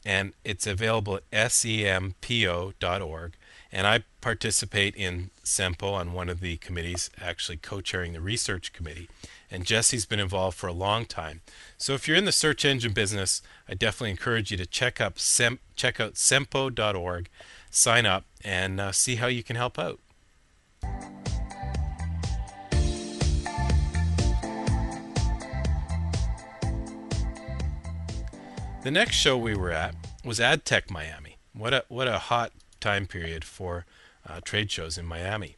and 0.05 0.35
it's 0.45 0.67
available 0.67 1.19
at 1.33 1.51
sempo.org. 1.53 3.33
And 3.73 3.87
I 3.87 4.05
participate 4.21 4.95
in 4.97 5.31
SEMPO 5.45 5.95
on 5.95 6.13
one 6.13 6.29
of 6.29 6.41
the 6.41 6.59
committees, 6.59 7.09
actually 7.19 7.57
co 7.57 7.81
chairing 7.81 8.13
the 8.13 8.21
research 8.21 8.75
committee. 8.75 9.09
And 9.51 9.65
Jesse's 9.65 10.05
been 10.05 10.21
involved 10.21 10.59
for 10.59 10.67
a 10.67 10.75
long 10.75 11.07
time. 11.07 11.41
So 11.79 11.95
if 11.95 12.07
you're 12.07 12.19
in 12.19 12.27
the 12.27 12.33
search 12.33 12.67
engine 12.67 12.93
business, 12.93 13.41
I 13.67 13.73
definitely 13.73 14.11
encourage 14.11 14.51
you 14.51 14.59
to 14.59 14.67
check 14.67 15.01
up 15.01 15.19
Sem- 15.19 15.61
check 15.75 16.01
out 16.01 16.15
sempo.org, 16.15 17.31
sign 17.71 18.05
up, 18.05 18.25
and 18.45 18.79
uh, 18.79 18.93
see 18.93 19.17
how 19.17 19.29
you 19.29 19.43
can 19.43 19.57
help 19.57 19.79
out. 19.79 20.01
The 28.87 28.93
next 28.93 29.16
show 29.16 29.37
we 29.37 29.57
were 29.57 29.73
at 29.73 29.97
was 30.25 30.38
AdTech 30.38 30.93
Miami. 30.93 31.38
What 31.52 31.75
a 31.75 31.85
what 31.88 32.07
a 32.07 32.21
hot 32.21 32.52
time 32.78 33.09
period 33.09 33.43
for 33.43 33.85
uh, 34.25 34.40
trade 34.45 34.71
shows 34.71 34.97
in 34.97 35.05
Miami. 35.05 35.57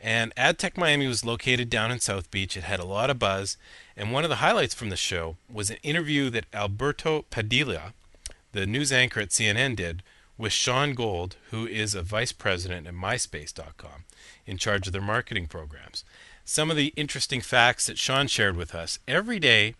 And 0.00 0.34
AdTech 0.34 0.76
Miami 0.76 1.06
was 1.06 1.24
located 1.24 1.70
down 1.70 1.92
in 1.92 2.00
South 2.00 2.28
Beach. 2.28 2.56
It 2.56 2.64
had 2.64 2.80
a 2.80 2.84
lot 2.84 3.08
of 3.08 3.20
buzz, 3.20 3.56
and 3.96 4.10
one 4.10 4.24
of 4.24 4.30
the 4.30 4.42
highlights 4.42 4.74
from 4.74 4.88
the 4.88 4.96
show 4.96 5.36
was 5.48 5.70
an 5.70 5.76
interview 5.84 6.28
that 6.30 6.46
Alberto 6.52 7.24
Padilla, 7.30 7.94
the 8.50 8.66
news 8.66 8.90
anchor 8.90 9.20
at 9.20 9.28
CNN, 9.28 9.76
did 9.76 10.02
with 10.36 10.52
Shawn 10.52 10.94
Gold, 10.94 11.36
who 11.52 11.68
is 11.68 11.94
a 11.94 12.02
vice 12.02 12.32
president 12.32 12.88
at 12.88 12.94
MySpace.com, 12.94 14.06
in 14.44 14.58
charge 14.58 14.88
of 14.88 14.92
their 14.92 15.00
marketing 15.00 15.46
programs. 15.46 16.02
Some 16.44 16.72
of 16.72 16.76
the 16.76 16.92
interesting 16.96 17.40
facts 17.40 17.86
that 17.86 17.96
Shawn 17.96 18.26
shared 18.26 18.56
with 18.56 18.74
us 18.74 18.98
every 19.06 19.38
day 19.38 19.76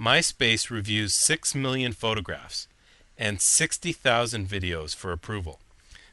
MySpace 0.00 0.70
reviews 0.70 1.12
6 1.12 1.54
million 1.54 1.92
photographs 1.92 2.66
and 3.18 3.38
60,000 3.38 4.48
videos 4.48 4.96
for 4.96 5.12
approval. 5.12 5.60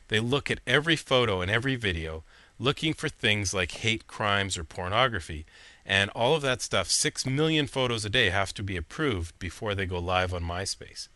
They 0.10 0.20
look 0.20 0.52
at 0.52 0.60
every 0.68 0.98
photo 0.98 1.40
and 1.40 1.50
every 1.50 1.78
video, 1.78 2.26
looking 2.60 2.94
for 2.94 3.08
things 3.08 3.54
like 3.54 3.72
hate 3.72 4.06
crimes 4.06 4.58
or 4.58 4.66
pornography, 4.66 5.46
and 5.86 6.10
all 6.10 6.36
of 6.36 6.42
that 6.42 6.62
stuff, 6.62 6.92
6 6.92 7.26
million 7.26 7.66
photos 7.66 8.04
a 8.04 8.10
day, 8.10 8.30
have 8.30 8.54
to 8.56 8.64
be 8.64 8.76
approved 8.76 9.40
before 9.40 9.74
they 9.74 9.86
go 9.86 10.00
live 10.00 10.34
on 10.34 10.44
MySpace. 10.44 11.08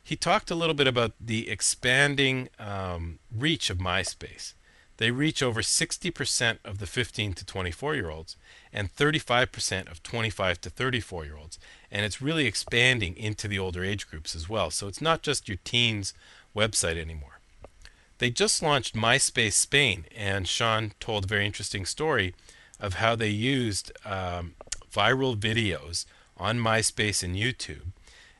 He 0.00 0.14
talked 0.14 0.52
a 0.52 0.54
little 0.54 0.76
bit 0.76 0.86
about 0.86 1.14
the 1.20 1.50
expanding 1.50 2.50
um, 2.60 3.18
reach 3.36 3.68
of 3.68 3.78
MySpace. 3.78 4.52
They 4.98 5.10
reach 5.10 5.42
over 5.42 5.60
60% 5.60 6.58
of 6.64 6.78
the 6.78 6.86
15 6.86 7.32
to 7.34 7.44
24 7.44 7.94
year 7.96 8.10
olds 8.10 8.36
and 8.76 8.94
35% 8.94 9.90
of 9.90 10.02
25 10.02 10.60
to 10.60 10.70
34 10.70 11.24
year 11.24 11.36
olds. 11.36 11.58
And 11.90 12.04
it's 12.04 12.20
really 12.20 12.46
expanding 12.46 13.16
into 13.16 13.48
the 13.48 13.58
older 13.58 13.82
age 13.82 14.06
groups 14.06 14.36
as 14.36 14.48
well. 14.48 14.70
So 14.70 14.86
it's 14.86 15.00
not 15.00 15.22
just 15.22 15.48
your 15.48 15.58
teens 15.64 16.12
website 16.54 16.98
anymore. 16.98 17.40
They 18.18 18.30
just 18.30 18.62
launched 18.62 18.94
MySpace 18.94 19.54
Spain, 19.54 20.06
and 20.16 20.48
Shawn 20.48 20.92
told 21.00 21.24
a 21.24 21.28
very 21.28 21.44
interesting 21.44 21.84
story 21.84 22.34
of 22.78 22.94
how 22.94 23.14
they 23.14 23.28
used 23.28 23.92
um, 24.06 24.54
viral 24.92 25.36
videos 25.36 26.04
on 26.36 26.58
MySpace 26.58 27.22
and 27.22 27.34
YouTube. 27.34 27.92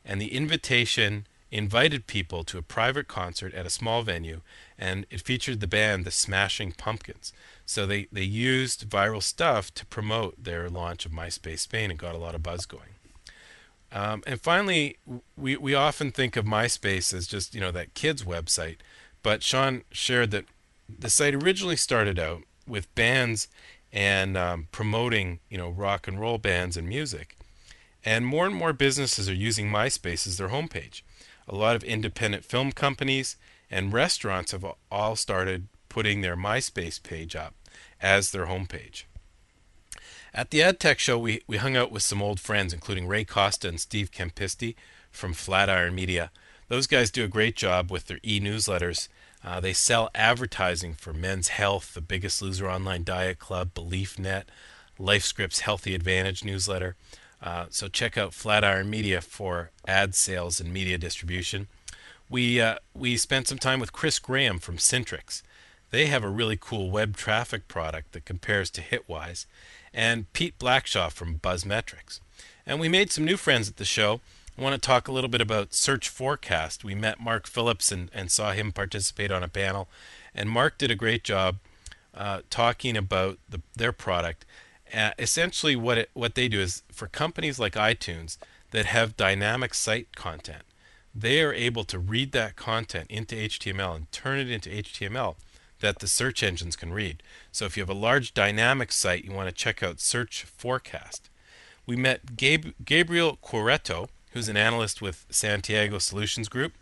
And 0.05 0.21
the 0.21 0.33
invitation 0.33 1.25
invited 1.51 2.07
people 2.07 2.43
to 2.43 2.57
a 2.57 2.63
private 2.63 3.07
concert 3.07 3.53
at 3.53 3.65
a 3.65 3.69
small 3.69 4.01
venue 4.03 4.41
and 4.77 5.05
it 5.09 5.21
featured 5.21 5.59
the 5.59 5.67
band 5.67 6.05
the 6.05 6.11
Smashing 6.11 6.73
Pumpkins. 6.73 7.33
So 7.67 7.85
they, 7.85 8.07
they 8.13 8.23
used 8.23 8.89
viral 8.89 9.21
stuff 9.21 9.73
to 9.73 9.85
promote 9.85 10.41
their 10.41 10.69
launch 10.69 11.05
of 11.05 11.11
MySpace 11.11 11.59
Spain 11.59 11.91
and 11.91 11.99
got 11.99 12.15
a 12.15 12.17
lot 12.17 12.33
of 12.33 12.41
buzz 12.41 12.65
going. 12.65 12.95
Um, 13.91 14.23
and 14.25 14.39
finally, 14.39 14.97
we, 15.35 15.57
we 15.57 15.75
often 15.75 16.11
think 16.11 16.37
of 16.37 16.45
MySpace 16.45 17.13
as 17.13 17.27
just 17.27 17.53
you 17.53 17.59
know 17.59 17.71
that 17.71 17.93
kids 17.93 18.23
website, 18.23 18.77
but 19.21 19.43
Shawn 19.43 19.83
shared 19.91 20.31
that 20.31 20.45
the 20.87 21.09
site 21.09 21.35
originally 21.35 21.75
started 21.75 22.17
out 22.17 22.43
with 22.65 22.93
bands 22.95 23.49
and 23.91 24.37
um, 24.37 24.67
promoting 24.71 25.39
you 25.49 25.57
know 25.57 25.69
rock 25.69 26.07
and 26.07 26.21
roll 26.21 26.37
bands 26.37 26.77
and 26.77 26.87
music, 26.87 27.35
and 28.03 28.25
more 28.25 28.45
and 28.45 28.55
more 28.55 28.73
businesses 28.73 29.29
are 29.29 29.33
using 29.33 29.69
MySpace 29.69 30.25
as 30.25 30.37
their 30.37 30.49
homepage. 30.49 31.01
A 31.49 31.55
lot 31.55 31.75
of 31.75 31.83
independent 31.83 32.45
film 32.45 32.71
companies 32.71 33.35
and 33.69 33.91
restaurants 33.91 34.53
have 34.53 34.65
all 34.89 35.17
started 35.17 35.67
putting 35.89 36.21
their 36.21 36.37
MySpace 36.37 37.01
page 37.01 37.35
up 37.35 37.53
as 38.01 38.31
their 38.31 38.45
homepage. 38.45 39.03
At 40.33 40.51
the 40.51 40.59
AdTech 40.59 40.99
show, 40.99 41.17
we, 41.17 41.41
we 41.47 41.57
hung 41.57 41.75
out 41.75 41.91
with 41.91 42.03
some 42.03 42.21
old 42.21 42.39
friends, 42.39 42.73
including 42.73 43.07
Ray 43.07 43.23
Costa 43.23 43.67
and 43.67 43.79
Steve 43.79 44.11
Campisti 44.11 44.75
from 45.11 45.33
Flatiron 45.33 45.95
Media. 45.95 46.31
Those 46.67 46.85
guys 46.85 47.09
do 47.09 47.23
a 47.23 47.29
great 47.29 47.55
job 47.55 47.89
with 47.89 48.05
their 48.05 48.19
e 48.23 48.39
newsletters. 48.39 49.07
Uh, 49.43 49.59
they 49.59 49.73
sell 49.73 50.09
advertising 50.13 50.93
for 50.93 51.13
Men's 51.13 51.47
Health, 51.49 51.93
The 51.93 52.01
Biggest 52.01 52.41
Loser 52.41 52.69
Online 52.69 53.03
Diet 53.03 53.39
Club, 53.39 53.73
BeliefNet, 53.73 54.43
LifeScript's 54.99 55.61
Healthy 55.61 55.95
Advantage 55.95 56.43
newsletter. 56.43 56.95
Uh, 57.41 57.67
so 57.69 57.87
check 57.87 58.17
out 58.17 58.33
Flatiron 58.33 58.89
Media 58.89 59.21
for 59.21 59.71
ad 59.87 60.15
sales 60.15 60.59
and 60.59 60.73
media 60.73 60.97
distribution. 60.97 61.67
We 62.29 62.59
uh, 62.59 62.75
we 62.93 63.15
spent 63.15 63.47
some 63.47 63.59
time 63.59 63.79
with 63.79 63.93
Chris 63.93 64.19
Graham 64.19 64.59
from 64.59 64.77
Syntrix. 64.77 65.43
They 65.89 66.07
have 66.07 66.23
a 66.23 66.29
really 66.29 66.57
cool 66.59 66.89
web 66.89 67.15
traffic 67.15 67.67
product 67.67 68.11
that 68.11 68.25
compares 68.25 68.69
to 68.71 68.81
Hitwise, 68.81 69.45
and 69.93 70.31
Pete 70.33 70.59
Blackshaw 70.59 71.11
from 71.11 71.39
Buzzmetrics. 71.39 72.19
And 72.65 72.79
we 72.79 72.89
made 72.89 73.11
some 73.11 73.23
new 73.25 73.37
friends 73.37 73.69
at 73.69 73.77
the 73.77 73.85
show. 73.85 74.19
I 74.57 74.61
want 74.61 74.73
to 74.73 74.85
talk 74.85 75.07
a 75.07 75.11
little 75.11 75.29
bit 75.29 75.39
about 75.39 75.73
Search 75.73 76.09
Forecast. 76.09 76.83
We 76.83 76.95
met 76.95 77.21
Mark 77.21 77.47
Phillips 77.47 77.91
and, 77.91 78.09
and 78.13 78.29
saw 78.29 78.51
him 78.51 78.71
participate 78.71 79.31
on 79.31 79.43
a 79.43 79.47
panel, 79.47 79.87
and 80.35 80.49
Mark 80.49 80.77
did 80.77 80.91
a 80.91 80.95
great 80.95 81.23
job 81.23 81.57
uh, 82.13 82.41
talking 82.49 82.97
about 82.97 83.37
the, 83.47 83.61
their 83.75 83.91
product. 83.91 84.45
Uh, 84.93 85.11
essentially, 85.19 85.75
what 85.75 85.97
it, 85.97 86.09
what 86.13 86.35
they 86.35 86.47
do 86.47 86.59
is 86.59 86.83
for 86.91 87.07
companies 87.07 87.59
like 87.59 87.73
iTunes 87.73 88.37
that 88.71 88.85
have 88.85 89.15
dynamic 89.15 89.73
site 89.73 90.15
content 90.15 90.63
they 91.19 91.41
are 91.41 91.53
able 91.53 91.83
to 91.83 91.97
read 91.97 92.31
that 92.31 92.55
content 92.55 93.07
into 93.09 93.35
HTML 93.35 93.95
and 93.95 94.11
turn 94.11 94.37
it 94.37 94.51
into 94.51 94.69
HTML 94.69 95.35
that 95.79 95.99
the 95.99 96.07
search 96.07 96.43
engines 96.43 96.75
can 96.75 96.93
read. 96.93 97.21
So 97.51 97.65
if 97.65 97.77
you 97.77 97.81
have 97.81 97.89
a 97.89 97.93
large 97.93 98.33
dynamic 98.33 98.91
site, 98.91 99.23
you 99.23 99.31
want 99.31 99.49
to 99.49 99.55
check 99.55 99.83
out 99.83 99.99
Search 99.99 100.43
Forecast. 100.43 101.29
We 101.85 101.95
met 101.95 102.35
Gabe, 102.35 102.73
Gabriel 102.83 103.37
Quaretto, 103.41 104.09
who's 104.31 104.49
an 104.49 104.57
analyst 104.57 105.01
with 105.01 105.25
Santiago 105.29 105.99
Solutions 105.99 106.49
Group. 106.49 106.73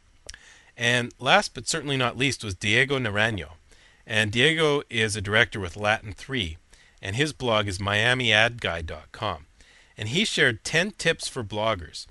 And 0.77 1.13
last 1.19 1.55
but 1.55 1.67
certainly 1.69 1.97
not 1.97 2.17
least 2.17 2.45
was 2.45 2.55
Diego 2.55 2.99
Naranjo. 2.99 3.49
And 4.07 4.31
Diego 4.33 4.83
is 4.89 5.15
a 5.15 5.21
director 5.21 5.61
with 5.61 5.77
Latin 5.77 6.13
3, 6.13 6.57
and 7.03 7.17
his 7.17 7.33
blog 7.33 7.69
is 7.69 7.79
miamiadguy.com 7.79 9.47
and 10.01 10.09
he 10.09 10.25
shared 10.25 10.65
10 10.65 10.93
tips 10.93 11.29
for 11.29 11.45
bloggers. 11.45 12.07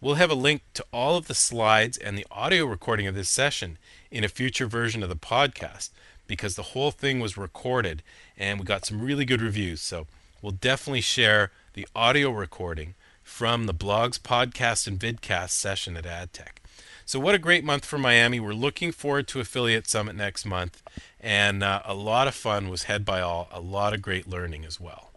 We'll 0.00 0.14
have 0.14 0.30
a 0.30 0.34
link 0.34 0.62
to 0.74 0.86
all 0.92 1.16
of 1.16 1.26
the 1.26 1.34
slides 1.34 1.98
and 1.98 2.16
the 2.16 2.26
audio 2.30 2.64
recording 2.64 3.08
of 3.08 3.16
this 3.16 3.28
session 3.28 3.78
in 4.12 4.22
a 4.22 4.28
future 4.28 4.68
version 4.68 5.02
of 5.02 5.08
the 5.08 5.16
podcast 5.16 5.90
because 6.28 6.54
the 6.54 6.62
whole 6.62 6.92
thing 6.92 7.18
was 7.18 7.36
recorded 7.36 8.04
and 8.38 8.60
we 8.60 8.64
got 8.64 8.86
some 8.86 9.02
really 9.02 9.24
good 9.24 9.42
reviews. 9.42 9.80
So 9.80 10.06
we'll 10.42 10.52
definitely 10.52 11.00
share 11.00 11.52
the 11.72 11.88
audio 11.94 12.30
recording 12.30 12.94
from 13.22 13.64
the 13.66 13.72
blogs, 13.72 14.18
podcast, 14.18 14.86
and 14.86 14.98
vidcast 14.98 15.50
session 15.50 15.96
at 15.96 16.04
AdTech. 16.04 16.58
So, 17.06 17.18
what 17.18 17.34
a 17.34 17.38
great 17.38 17.64
month 17.64 17.84
for 17.84 17.98
Miami. 17.98 18.40
We're 18.40 18.52
looking 18.52 18.92
forward 18.92 19.28
to 19.28 19.40
Affiliate 19.40 19.88
Summit 19.88 20.16
next 20.16 20.44
month. 20.44 20.82
And 21.20 21.62
uh, 21.62 21.82
a 21.84 21.94
lot 21.94 22.28
of 22.28 22.34
fun 22.34 22.68
was 22.68 22.84
had 22.84 23.04
by 23.04 23.20
all, 23.20 23.48
a 23.52 23.60
lot 23.60 23.94
of 23.94 24.02
great 24.02 24.28
learning 24.28 24.64
as 24.64 24.80
well. 24.80 25.12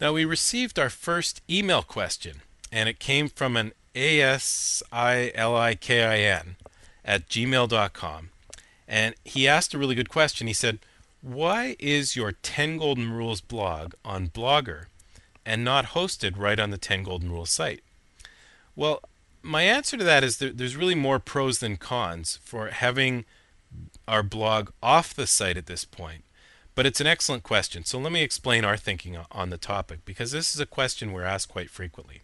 Now, 0.00 0.12
we 0.12 0.24
received 0.24 0.78
our 0.78 0.90
first 0.90 1.42
email 1.50 1.82
question, 1.82 2.42
and 2.70 2.88
it 2.88 3.00
came 3.00 3.28
from 3.28 3.56
an 3.56 3.72
A-S-I-L-I-K-I-N 3.94 5.36
at 7.04 7.28
gmail.com. 7.28 8.30
And 8.86 9.14
he 9.24 9.48
asked 9.48 9.74
a 9.74 9.78
really 9.78 9.94
good 9.94 10.08
question. 10.08 10.46
He 10.46 10.52
said, 10.52 10.78
Why 11.20 11.76
is 11.78 12.16
your 12.16 12.32
10 12.32 12.78
Golden 12.78 13.12
Rules 13.12 13.40
blog 13.40 13.92
on 14.04 14.28
Blogger 14.28 14.86
and 15.44 15.64
not 15.64 15.86
hosted 15.86 16.38
right 16.38 16.58
on 16.58 16.70
the 16.70 16.78
10 16.78 17.02
Golden 17.02 17.30
Rules 17.30 17.50
site? 17.50 17.82
Well, 18.76 19.02
my 19.42 19.62
answer 19.62 19.96
to 19.96 20.04
that 20.04 20.24
is 20.24 20.38
there's 20.38 20.76
really 20.76 20.94
more 20.94 21.18
pros 21.18 21.58
than 21.58 21.76
cons 21.76 22.38
for 22.42 22.68
having 22.68 23.24
our 24.06 24.22
blog 24.22 24.70
off 24.82 25.14
the 25.14 25.26
site 25.26 25.56
at 25.56 25.66
this 25.66 25.84
point. 25.84 26.24
But 26.74 26.86
it's 26.86 27.00
an 27.00 27.06
excellent 27.06 27.42
question. 27.42 27.84
So 27.84 27.98
let 27.98 28.12
me 28.12 28.22
explain 28.22 28.64
our 28.64 28.76
thinking 28.76 29.18
on 29.32 29.50
the 29.50 29.58
topic 29.58 30.04
because 30.04 30.30
this 30.30 30.54
is 30.54 30.60
a 30.60 30.66
question 30.66 31.12
we're 31.12 31.24
asked 31.24 31.48
quite 31.48 31.70
frequently. 31.70 32.22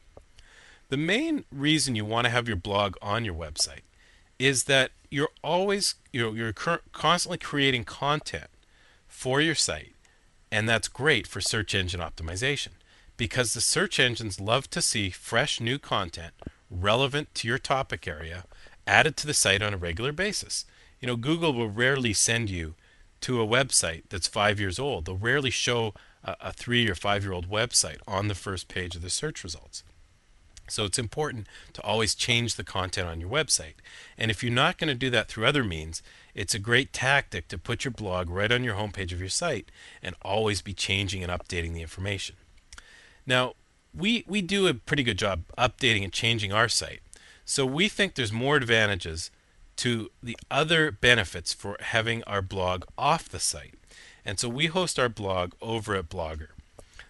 The 0.95 0.99
main 0.99 1.45
reason 1.51 1.97
you 1.97 2.05
want 2.05 2.27
to 2.27 2.31
have 2.31 2.47
your 2.47 2.57
blog 2.57 2.95
on 3.03 3.25
your 3.25 3.35
website 3.35 3.81
is 4.39 4.65
that 4.67 4.93
you're 5.11 5.33
always 5.43 5.97
you 6.13 6.23
know 6.23 6.33
you're 6.35 6.53
constantly 6.53 7.37
creating 7.37 7.83
content 7.83 8.47
for 9.09 9.41
your 9.41 9.57
site 9.57 9.97
and 10.53 10.69
that's 10.69 10.87
great 10.87 11.27
for 11.27 11.41
search 11.41 11.75
engine 11.75 11.99
optimization 11.99 12.75
because 13.17 13.55
the 13.55 13.61
search 13.61 13.99
engines 13.99 14.41
love 14.41 14.71
to 14.71 14.81
see 14.81 15.11
fresh 15.11 15.61
new 15.61 15.81
content 15.81 16.33
relevant 16.71 17.35
to 17.35 17.49
your 17.49 17.59
topic 17.59 18.07
area 18.07 18.45
added 18.87 19.17
to 19.17 19.27
the 19.27 19.35
site 19.35 19.63
on 19.63 19.75
a 19.75 19.77
regular 19.77 20.13
basis. 20.13 20.65
You 21.01 21.09
know, 21.09 21.17
Google 21.17 21.53
will 21.53 21.71
rarely 21.71 22.13
send 22.13 22.51
you 22.51 22.77
to 23.23 23.43
a 23.43 23.47
website 23.49 24.05
that's 24.11 24.29
five 24.29 24.61
years 24.61 24.79
old. 24.79 25.07
They'll 25.07 25.17
rarely 25.17 25.51
show 25.51 25.93
a, 26.23 26.37
a 26.41 26.53
three 26.53 26.89
or 26.89 26.95
five 26.95 27.25
year 27.25 27.33
old 27.33 27.51
website 27.51 27.99
on 28.07 28.29
the 28.29 28.37
first 28.37 28.69
page 28.69 28.95
of 28.95 29.03
the 29.03 29.11
search 29.11 29.43
results. 29.43 29.83
So 30.69 30.85
it's 30.85 30.99
important 30.99 31.47
to 31.75 31.83
always 31.83 32.15
change 32.15 32.55
the 32.55 32.65
content 32.65 33.09
on 33.09 33.21
your 33.21 33.31
website. 33.31 33.75
And 34.17 34.31
if 34.31 34.43
you're 34.43 34.53
not 34.53 34.79
going 34.79 34.89
to 34.89 34.95
do 34.95 35.11
that 35.11 35.29
through 35.29 35.47
other 35.47 35.65
means, 35.65 36.03
it's 36.35 36.55
a 36.55 36.59
great 36.59 36.93
tactic 36.93 37.49
to 37.49 37.59
put 37.59 37.85
your 37.85 37.93
blog 37.93 38.31
right 38.31 38.51
on 38.51 38.65
your 38.65 38.75
homepage 38.75 39.13
of 39.13 39.21
your 39.21 39.29
site 39.29 39.71
and 40.03 40.17
always 40.23 40.63
be 40.63 40.73
changing 40.73 41.23
and 41.23 41.31
updating 41.31 41.75
the 41.75 41.83
information. 41.83 42.37
Now, 43.27 43.55
we, 43.95 44.25
we 44.27 44.43
do 44.43 44.67
a 44.67 44.75
pretty 44.75 45.03
good 45.03 45.19
job 45.19 45.45
updating 45.57 46.03
and 46.03 46.13
changing 46.13 46.53
our 46.53 46.69
site. 46.69 47.01
So 47.45 47.67
we 47.67 47.89
think 47.89 48.15
there's 48.15 48.33
more 48.33 48.57
advantages 48.57 49.31
to 49.77 50.11
the 50.23 50.37
other 50.51 50.91
benefits 50.91 51.53
for 51.53 51.77
having 51.81 52.23
our 52.25 52.43
blog 52.43 52.85
off 52.97 53.29
the 53.29 53.41
site. 53.41 53.75
And 54.25 54.39
so 54.39 54.49
we 54.49 54.67
host 54.67 54.99
our 54.99 55.09
blog 55.09 55.53
over 55.61 55.95
at 55.95 56.09
Blogger. 56.09 56.49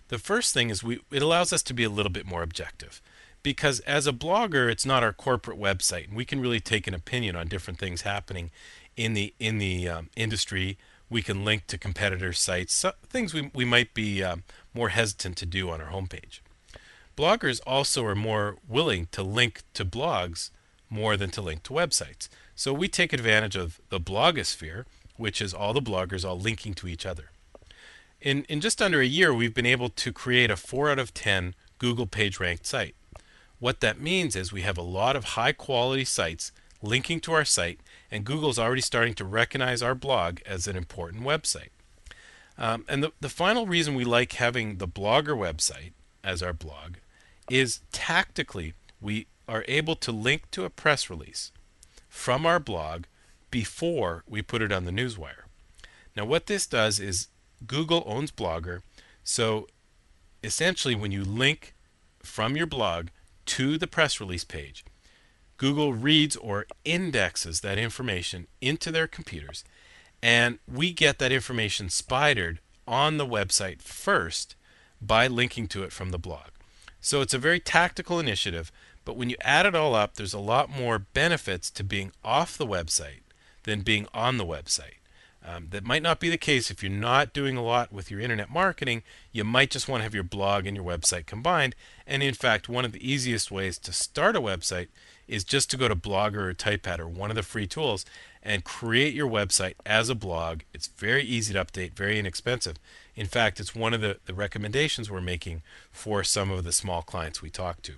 The 0.08 0.18
first 0.18 0.52
thing 0.52 0.70
is 0.70 0.82
we 0.82 1.00
it 1.10 1.22
allows 1.22 1.52
us 1.52 1.62
to 1.64 1.74
be 1.74 1.84
a 1.84 1.88
little 1.88 2.12
bit 2.12 2.26
more 2.26 2.42
objective 2.42 3.00
because 3.44 3.78
as 3.80 4.08
a 4.08 4.12
blogger 4.12 4.68
it's 4.68 4.84
not 4.84 5.04
our 5.04 5.12
corporate 5.12 5.58
website 5.58 6.08
and 6.08 6.16
we 6.16 6.24
can 6.24 6.40
really 6.40 6.58
take 6.58 6.88
an 6.88 6.94
opinion 6.94 7.36
on 7.36 7.46
different 7.46 7.78
things 7.78 8.02
happening 8.02 8.50
in 8.96 9.14
the 9.14 9.32
in 9.38 9.58
the 9.58 9.88
um, 9.88 10.10
industry 10.16 10.76
we 11.08 11.22
can 11.22 11.44
link 11.44 11.68
to 11.68 11.78
competitor 11.78 12.32
sites 12.32 12.74
so, 12.74 12.90
things 13.08 13.32
we, 13.32 13.52
we 13.54 13.64
might 13.64 13.94
be 13.94 14.20
um, 14.24 14.42
more 14.74 14.88
hesitant 14.88 15.36
to 15.36 15.46
do 15.46 15.70
on 15.70 15.80
our 15.80 15.92
homepage 15.92 16.40
bloggers 17.16 17.60
also 17.64 18.04
are 18.04 18.16
more 18.16 18.56
willing 18.68 19.06
to 19.12 19.22
link 19.22 19.62
to 19.72 19.84
blogs 19.84 20.50
more 20.90 21.16
than 21.16 21.30
to 21.30 21.40
link 21.40 21.62
to 21.62 21.72
websites 21.72 22.28
so 22.54 22.72
we 22.72 22.88
take 22.88 23.12
advantage 23.12 23.56
of 23.56 23.80
the 23.88 24.00
blogosphere, 24.00 24.84
which 25.16 25.40
is 25.40 25.52
all 25.52 25.72
the 25.72 25.82
bloggers 25.82 26.24
all 26.24 26.38
linking 26.38 26.74
to 26.74 26.88
each 26.88 27.04
other. 27.04 27.30
In, 28.20 28.44
in 28.44 28.60
just 28.60 28.80
under 28.80 29.00
a 29.00 29.06
year, 29.06 29.34
we've 29.34 29.54
been 29.54 29.66
able 29.66 29.88
to 29.90 30.12
create 30.12 30.50
a 30.50 30.56
4 30.56 30.90
out 30.90 30.98
of 30.98 31.12
10 31.12 31.54
Google 31.78 32.06
page 32.06 32.40
ranked 32.40 32.66
site. 32.66 32.94
What 33.64 33.80
that 33.80 33.98
means 33.98 34.36
is 34.36 34.52
we 34.52 34.60
have 34.60 34.76
a 34.76 34.82
lot 34.82 35.16
of 35.16 35.24
high 35.24 35.52
quality 35.52 36.04
sites 36.04 36.52
linking 36.82 37.18
to 37.20 37.32
our 37.32 37.46
site, 37.46 37.80
and 38.10 38.22
Google's 38.22 38.58
already 38.58 38.82
starting 38.82 39.14
to 39.14 39.24
recognize 39.24 39.80
our 39.82 39.94
blog 39.94 40.40
as 40.44 40.66
an 40.66 40.76
important 40.76 41.22
website. 41.22 41.70
Um, 42.58 42.84
and 42.90 43.02
the, 43.02 43.12
the 43.22 43.30
final 43.30 43.66
reason 43.66 43.94
we 43.94 44.04
like 44.04 44.34
having 44.34 44.76
the 44.76 44.86
Blogger 44.86 45.34
website 45.34 45.92
as 46.22 46.42
our 46.42 46.52
blog 46.52 46.96
is 47.48 47.80
tactically 47.90 48.74
we 49.00 49.28
are 49.48 49.64
able 49.66 49.96
to 49.96 50.12
link 50.12 50.50
to 50.50 50.66
a 50.66 50.68
press 50.68 51.08
release 51.08 51.50
from 52.06 52.44
our 52.44 52.60
blog 52.60 53.04
before 53.50 54.24
we 54.28 54.42
put 54.42 54.60
it 54.60 54.72
on 54.72 54.84
the 54.84 54.92
newswire. 54.92 55.44
Now, 56.14 56.26
what 56.26 56.48
this 56.48 56.66
does 56.66 57.00
is 57.00 57.28
Google 57.66 58.04
owns 58.04 58.30
Blogger, 58.30 58.82
so 59.22 59.68
essentially, 60.42 60.94
when 60.94 61.12
you 61.12 61.24
link 61.24 61.72
from 62.22 62.58
your 62.58 62.66
blog 62.66 63.08
to 63.46 63.78
the 63.78 63.86
press 63.86 64.20
release 64.20 64.44
page, 64.44 64.84
Google 65.56 65.94
reads 65.94 66.36
or 66.36 66.66
indexes 66.84 67.60
that 67.60 67.78
information 67.78 68.46
into 68.60 68.90
their 68.90 69.06
computers, 69.06 69.64
and 70.22 70.58
we 70.66 70.92
get 70.92 71.18
that 71.18 71.32
information 71.32 71.88
spidered 71.88 72.60
on 72.86 73.16
the 73.16 73.26
website 73.26 73.80
first 73.80 74.56
by 75.00 75.26
linking 75.26 75.66
to 75.68 75.82
it 75.82 75.92
from 75.92 76.10
the 76.10 76.18
blog. 76.18 76.48
So 77.00 77.20
it's 77.20 77.34
a 77.34 77.38
very 77.38 77.60
tactical 77.60 78.18
initiative, 78.18 78.72
but 79.04 79.16
when 79.16 79.28
you 79.28 79.36
add 79.42 79.66
it 79.66 79.74
all 79.74 79.94
up, 79.94 80.14
there's 80.14 80.34
a 80.34 80.38
lot 80.38 80.70
more 80.70 80.98
benefits 80.98 81.70
to 81.72 81.84
being 81.84 82.12
off 82.24 82.56
the 82.56 82.66
website 82.66 83.20
than 83.64 83.82
being 83.82 84.06
on 84.14 84.38
the 84.38 84.46
website. 84.46 85.03
Um, 85.46 85.68
that 85.70 85.84
might 85.84 86.02
not 86.02 86.20
be 86.20 86.30
the 86.30 86.38
case 86.38 86.70
if 86.70 86.82
you're 86.82 86.90
not 86.90 87.34
doing 87.34 87.56
a 87.56 87.62
lot 87.62 87.92
with 87.92 88.10
your 88.10 88.20
internet 88.20 88.48
marketing. 88.48 89.02
You 89.30 89.44
might 89.44 89.70
just 89.70 89.88
want 89.88 90.00
to 90.00 90.04
have 90.04 90.14
your 90.14 90.22
blog 90.22 90.66
and 90.66 90.74
your 90.74 90.86
website 90.86 91.26
combined. 91.26 91.74
And 92.06 92.22
in 92.22 92.32
fact, 92.32 92.68
one 92.68 92.86
of 92.86 92.92
the 92.92 93.06
easiest 93.06 93.50
ways 93.50 93.78
to 93.80 93.92
start 93.92 94.36
a 94.36 94.40
website 94.40 94.88
is 95.28 95.44
just 95.44 95.70
to 95.70 95.76
go 95.76 95.86
to 95.86 95.96
Blogger 95.96 96.48
or 96.48 96.54
Typepad 96.54 96.98
or 96.98 97.08
one 97.08 97.30
of 97.30 97.36
the 97.36 97.42
free 97.42 97.66
tools 97.66 98.06
and 98.42 98.64
create 98.64 99.14
your 99.14 99.28
website 99.28 99.74
as 99.84 100.08
a 100.08 100.14
blog. 100.14 100.60
It's 100.72 100.86
very 100.86 101.24
easy 101.24 101.52
to 101.54 101.64
update, 101.64 101.92
very 101.92 102.18
inexpensive. 102.18 102.76
In 103.14 103.26
fact, 103.26 103.60
it's 103.60 103.74
one 103.74 103.94
of 103.94 104.00
the, 104.00 104.18
the 104.24 104.34
recommendations 104.34 105.10
we're 105.10 105.20
making 105.20 105.62
for 105.92 106.24
some 106.24 106.50
of 106.50 106.64
the 106.64 106.72
small 106.72 107.02
clients 107.02 107.42
we 107.42 107.50
talk 107.50 107.82
to. 107.82 107.94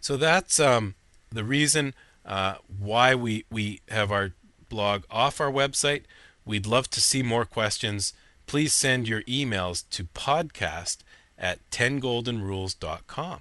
So 0.00 0.16
that's 0.16 0.58
um, 0.58 0.94
the 1.30 1.44
reason 1.44 1.94
uh, 2.24 2.56
why 2.78 3.14
we, 3.14 3.44
we 3.50 3.80
have 3.88 4.10
our 4.10 4.32
blog 4.68 5.04
off 5.10 5.40
our 5.40 5.50
website. 5.50 6.02
We'd 6.46 6.64
love 6.64 6.88
to 6.90 7.00
see 7.00 7.24
more 7.24 7.44
questions. 7.44 8.14
Please 8.46 8.72
send 8.72 9.08
your 9.08 9.22
emails 9.22 9.84
to 9.90 10.04
podcast 10.04 10.98
at 11.36 11.58
10goldenrules.com. 11.70 13.40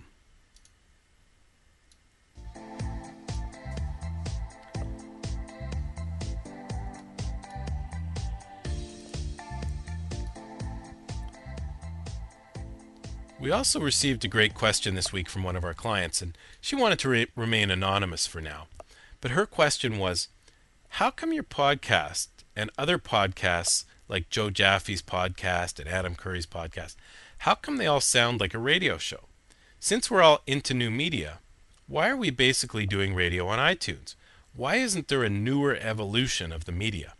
We 13.39 13.51
also 13.51 13.79
received 13.79 14.25
a 14.25 14.27
great 14.27 14.55
question 14.55 14.95
this 14.95 15.13
week 15.13 15.29
from 15.29 15.43
one 15.43 15.55
of 15.55 15.63
our 15.63 15.75
clients, 15.75 16.23
and 16.23 16.35
she 16.59 16.75
wanted 16.75 16.97
to 16.99 17.09
re- 17.09 17.27
remain 17.35 17.69
anonymous 17.69 18.25
for 18.25 18.41
now. 18.41 18.65
But 19.21 19.31
her 19.31 19.45
question 19.45 19.99
was 19.99 20.29
How 20.89 21.11
come 21.11 21.31
your 21.31 21.43
podcast 21.43 22.29
and 22.55 22.69
other 22.77 22.97
podcasts, 22.97 23.85
like 24.07 24.29
Joe 24.29 24.49
Jaffe's 24.49 25.01
podcast 25.01 25.79
and 25.79 25.89
Adam 25.89 26.15
Curry's 26.15 26.45
podcast, 26.45 26.95
how 27.39 27.55
come 27.55 27.77
they 27.77 27.87
all 27.87 28.01
sound 28.01 28.39
like 28.39 28.53
a 28.53 28.59
radio 28.59 28.97
show? 28.97 29.25
Since 29.79 30.09
we're 30.09 30.21
all 30.21 30.41
into 30.47 30.73
new 30.73 30.89
media, 30.89 31.39
why 31.87 32.09
are 32.09 32.17
we 32.17 32.29
basically 32.31 32.85
doing 32.85 33.13
radio 33.13 33.47
on 33.47 33.59
iTunes? 33.59 34.15
Why 34.55 34.75
isn't 34.75 35.07
there 35.07 35.23
a 35.23 35.29
newer 35.29 35.75
evolution 35.79 36.51
of 36.51 36.65
the 36.65 36.71
media? 36.71 37.13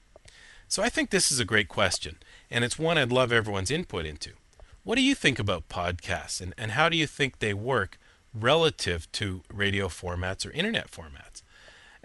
So 0.68 0.82
I 0.82 0.90
think 0.90 1.10
this 1.10 1.32
is 1.32 1.40
a 1.40 1.46
great 1.46 1.68
question, 1.68 2.18
and 2.50 2.64
it's 2.64 2.80
one 2.80 2.98
I'd 2.98 3.12
love 3.12 3.32
everyone's 3.32 3.70
input 3.70 4.06
into. 4.06 4.32
What 4.84 4.96
do 4.96 5.02
you 5.02 5.16
think 5.16 5.38
about 5.38 5.70
podcasts 5.70 6.42
and, 6.42 6.54
and 6.58 6.72
how 6.72 6.90
do 6.90 6.98
you 6.98 7.08
think 7.08 7.40
they 7.40 7.54
work 7.54 7.98
relative 8.34 9.12
to 9.14 9.42
radio 9.52 9.88
formats 9.88 10.46
or 10.46 10.52
internet 10.52 10.90
formats? 10.90 11.35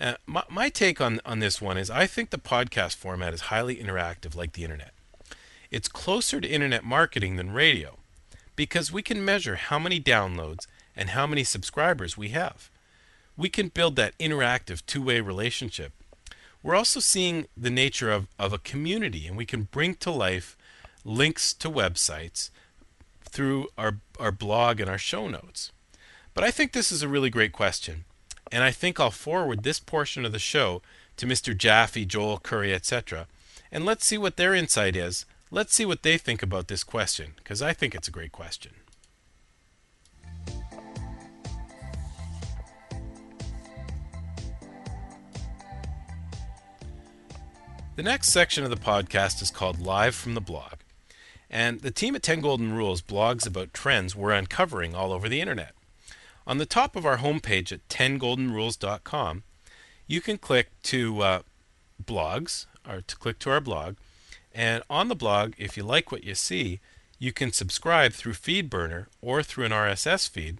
Uh, 0.00 0.14
my, 0.26 0.42
my 0.48 0.70
take 0.70 0.98
on, 0.98 1.20
on 1.26 1.40
this 1.40 1.60
one 1.60 1.76
is 1.76 1.90
I 1.90 2.06
think 2.06 2.30
the 2.30 2.38
podcast 2.38 2.96
format 2.96 3.34
is 3.34 3.42
highly 3.42 3.76
interactive 3.76 4.34
like 4.34 4.54
the 4.54 4.64
internet. 4.64 4.92
It's 5.70 5.88
closer 5.88 6.40
to 6.40 6.48
internet 6.48 6.84
marketing 6.84 7.36
than 7.36 7.52
radio 7.52 7.98
because 8.56 8.90
we 8.90 9.02
can 9.02 9.24
measure 9.24 9.56
how 9.56 9.78
many 9.78 10.00
downloads 10.00 10.66
and 10.96 11.10
how 11.10 11.26
many 11.26 11.44
subscribers 11.44 12.16
we 12.16 12.30
have. 12.30 12.70
We 13.36 13.50
can 13.50 13.68
build 13.68 13.96
that 13.96 14.16
interactive 14.18 14.84
two 14.86 15.02
way 15.02 15.20
relationship. 15.20 15.92
We're 16.62 16.74
also 16.74 17.00
seeing 17.00 17.46
the 17.56 17.70
nature 17.70 18.10
of, 18.10 18.26
of 18.38 18.52
a 18.52 18.58
community, 18.58 19.26
and 19.26 19.36
we 19.36 19.46
can 19.46 19.64
bring 19.70 19.94
to 19.96 20.10
life 20.10 20.56
links 21.04 21.54
to 21.54 21.70
websites 21.70 22.50
through 23.22 23.68
our, 23.78 23.98
our 24.18 24.32
blog 24.32 24.80
and 24.80 24.90
our 24.90 24.98
show 24.98 25.28
notes. 25.28 25.72
But 26.34 26.44
I 26.44 26.50
think 26.50 26.72
this 26.72 26.92
is 26.92 27.02
a 27.02 27.08
really 27.08 27.30
great 27.30 27.52
question, 27.52 28.04
and 28.52 28.64
I 28.64 28.70
think 28.70 28.98
I'll 28.98 29.10
forward 29.10 29.62
this 29.62 29.80
portion 29.80 30.24
of 30.24 30.32
the 30.32 30.38
show 30.38 30.82
to 31.16 31.26
Mr. 31.26 31.56
Jaffe, 31.56 32.04
Joel 32.04 32.38
Curry, 32.38 32.72
etc., 32.74 33.26
and 33.72 33.84
let's 33.84 34.04
see 34.04 34.18
what 34.18 34.36
their 34.36 34.54
insight 34.54 34.96
is. 34.96 35.26
Let's 35.50 35.74
see 35.74 35.84
what 35.84 36.02
they 36.02 36.18
think 36.18 36.42
about 36.42 36.68
this 36.68 36.82
question, 36.82 37.34
because 37.36 37.62
I 37.62 37.72
think 37.72 37.94
it's 37.94 38.08
a 38.08 38.12
great 38.12 38.32
question. 38.32 38.72
The 47.96 48.04
next 48.04 48.30
section 48.30 48.64
of 48.64 48.70
the 48.70 48.76
podcast 48.76 49.42
is 49.42 49.50
called 49.50 49.78
Live 49.78 50.14
from 50.14 50.32
the 50.32 50.40
Blog. 50.40 50.74
And 51.50 51.80
the 51.80 51.90
team 51.90 52.16
at 52.16 52.22
10 52.22 52.40
Golden 52.40 52.72
Rules 52.72 53.02
blogs 53.02 53.46
about 53.46 53.74
trends 53.74 54.16
we're 54.16 54.30
uncovering 54.30 54.94
all 54.94 55.12
over 55.12 55.28
the 55.28 55.40
internet. 55.40 55.74
On 56.46 56.58
the 56.58 56.66
top 56.66 56.96
of 56.96 57.06
our 57.06 57.18
homepage 57.18 57.72
at 57.72 57.86
10goldenrules.com, 57.88 59.42
you 60.06 60.20
can 60.20 60.38
click 60.38 60.70
to 60.84 61.20
uh, 61.22 61.42
blogs 62.02 62.66
or 62.88 63.02
to 63.02 63.16
click 63.16 63.38
to 63.40 63.50
our 63.50 63.60
blog. 63.60 63.96
And 64.52 64.82
on 64.90 65.08
the 65.08 65.14
blog, 65.14 65.52
if 65.58 65.76
you 65.76 65.84
like 65.84 66.10
what 66.10 66.24
you 66.24 66.34
see, 66.34 66.80
you 67.18 67.32
can 67.32 67.52
subscribe 67.52 68.12
through 68.12 68.32
FeedBurner 68.32 69.06
or 69.20 69.42
through 69.42 69.66
an 69.66 69.72
RSS 69.72 70.28
feed, 70.28 70.58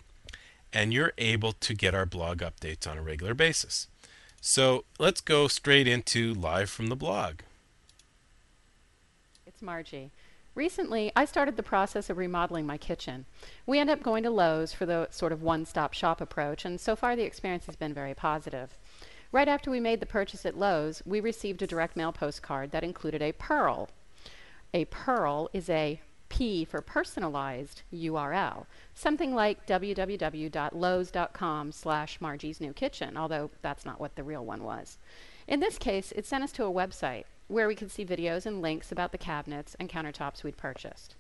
and 0.73 0.93
you're 0.93 1.15
able 1.19 1.53
to 1.53 1.75
get 1.75 1.95
our 1.95 2.07
blog 2.07 2.39
updates 2.39 2.87
on 2.87 2.99
a 2.99 3.03
regular 3.03 3.35
basis. 3.35 3.89
So 4.41 4.85
let's 4.99 5.21
go 5.21 5.49
straight 5.49 5.89
into 5.89 6.35
live 6.35 6.71
from 6.71 6.87
the 6.87 6.97
blog. 6.97 7.41
It's 9.47 9.61
Margie. 9.61 10.11
Recently, 10.55 11.13
I 11.15 11.27
started 11.27 11.57
the 11.57 11.63
process 11.63 12.11
of 12.11 12.19
remodeling 12.19 12.67
my 12.67 12.77
kitchen. 12.77 13.25
We 13.67 13.79
end 13.79 13.89
up 13.89 14.03
going 14.03 14.25
to 14.25 14.31
Lowe's 14.31 14.73
for 14.73 14.85
the 14.85 15.07
sort 15.11 15.31
of 15.31 15.43
one 15.43 15.65
stop 15.65 15.93
shop 15.93 16.21
approach, 16.21 16.65
and 16.65 16.81
so 16.81 16.97
far 16.97 17.15
the 17.15 17.23
experience 17.23 17.67
has 17.67 17.77
been 17.77 17.95
very 17.95 18.15
positive. 18.15 18.77
Right 19.31 19.47
after 19.47 19.71
we 19.71 19.79
made 19.79 20.01
the 20.01 20.07
purchase 20.07 20.45
at 20.45 20.59
Lowe's, 20.59 21.05
we 21.07 21.21
received 21.21 21.63
a 21.63 21.69
direct 21.69 21.97
mail 21.97 22.11
postcard 22.11 22.73
that 22.73 22.83
included 22.83 23.23
a 23.23 23.31
PURL. 23.33 23.91
A 24.75 24.87
PURL 24.87 25.49
is 25.53 25.71
a 25.71 26.01
P 26.29 26.65
for 26.65 26.81
personalized 26.81 27.83
URL, 27.93 28.67
something 28.93 29.33
like 29.35 29.67
www.lowes.com 29.67 31.73
slash 31.73 32.21
Margie's 32.21 32.61
New 32.61 32.73
Kitchen, 32.73 33.17
although 33.17 33.51
that's 33.63 33.85
not 33.85 34.01
what 34.01 34.17
the 34.17 34.25
real 34.25 34.45
one 34.45 34.65
was. 34.65 34.99
In 35.47 35.61
this 35.61 35.79
case, 35.79 36.13
it 36.13 36.27
sent 36.27 36.43
us 36.43 36.51
to 36.53 36.65
a 36.65 36.73
website 36.73 37.25
where 37.51 37.69
we 37.69 37.75
could 37.75 37.91
see 37.91 38.05
videos 38.05 38.47
and 38.47 38.63
links 38.63 38.93
about 38.93 39.13
the 39.13 39.19
cabinets 39.19 39.77
and 39.81 39.89
countertops 39.89 40.45
we'd 40.45 40.57
purchased. 40.57 41.17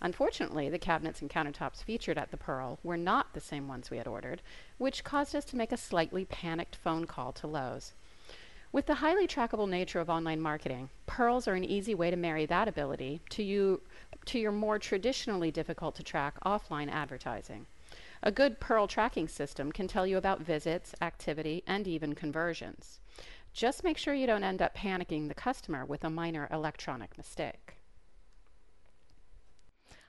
Unfortunately, 0.00 0.68
the 0.68 0.78
cabinets 0.78 1.20
and 1.20 1.30
countertops 1.30 1.82
featured 1.82 2.16
at 2.16 2.30
the 2.30 2.36
PURL 2.36 2.78
were 2.82 2.96
not 2.96 3.32
the 3.32 3.40
same 3.40 3.68
ones 3.68 3.90
we 3.90 3.98
had 3.98 4.06
ordered, 4.06 4.40
which 4.78 5.04
caused 5.04 5.34
us 5.34 5.44
to 5.46 5.56
make 5.56 5.72
a 5.72 5.76
slightly 5.76 6.24
panicked 6.24 6.76
phone 6.76 7.06
call 7.06 7.32
to 7.32 7.46
Lowe's. 7.46 7.92
With 8.72 8.86
the 8.86 8.94
highly 8.94 9.28
trackable 9.28 9.68
nature 9.68 10.00
of 10.00 10.10
online 10.10 10.40
marketing, 10.40 10.90
PURLs 11.06 11.46
are 11.46 11.54
an 11.54 11.64
easy 11.64 11.94
way 11.94 12.10
to 12.10 12.16
marry 12.16 12.46
that 12.46 12.66
ability 12.66 13.20
to, 13.30 13.42
you, 13.42 13.82
to 14.26 14.38
your 14.38 14.52
more 14.52 14.78
traditionally 14.78 15.50
difficult 15.50 15.94
to 15.96 16.02
track 16.02 16.34
offline 16.44 16.90
advertising. 16.90 17.66
A 18.22 18.32
good 18.32 18.58
PURL 18.58 18.88
tracking 18.88 19.28
system 19.28 19.70
can 19.70 19.86
tell 19.86 20.06
you 20.06 20.16
about 20.16 20.40
visits, 20.40 20.94
activity, 21.00 21.62
and 21.66 21.86
even 21.86 22.14
conversions. 22.14 23.00
Just 23.54 23.84
make 23.84 23.96
sure 23.96 24.14
you 24.14 24.26
don't 24.26 24.42
end 24.42 24.60
up 24.60 24.76
panicking 24.76 25.28
the 25.28 25.34
customer 25.34 25.84
with 25.84 26.02
a 26.02 26.10
minor 26.10 26.48
electronic 26.50 27.16
mistake. 27.16 27.76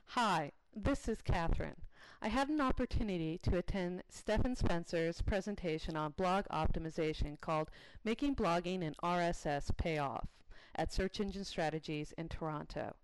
Hi, 0.07 0.51
this 0.75 1.07
is 1.07 1.21
Catherine. 1.21 1.75
I 2.23 2.29
had 2.29 2.49
an 2.49 2.59
opportunity 2.59 3.37
to 3.43 3.59
attend 3.59 4.01
Stephan 4.09 4.55
Spencer's 4.55 5.21
presentation 5.21 5.95
on 5.95 6.15
blog 6.17 6.45
optimization 6.47 7.39
called 7.39 7.69
Making 8.03 8.35
Blogging 8.35 8.81
and 8.81 8.97
RSS 9.03 9.77
Pay 9.77 9.99
Off 9.99 10.27
at 10.73 10.91
Search 10.91 11.19
Engine 11.19 11.45
Strategies 11.45 12.13
in 12.13 12.29
Toronto. 12.29 12.95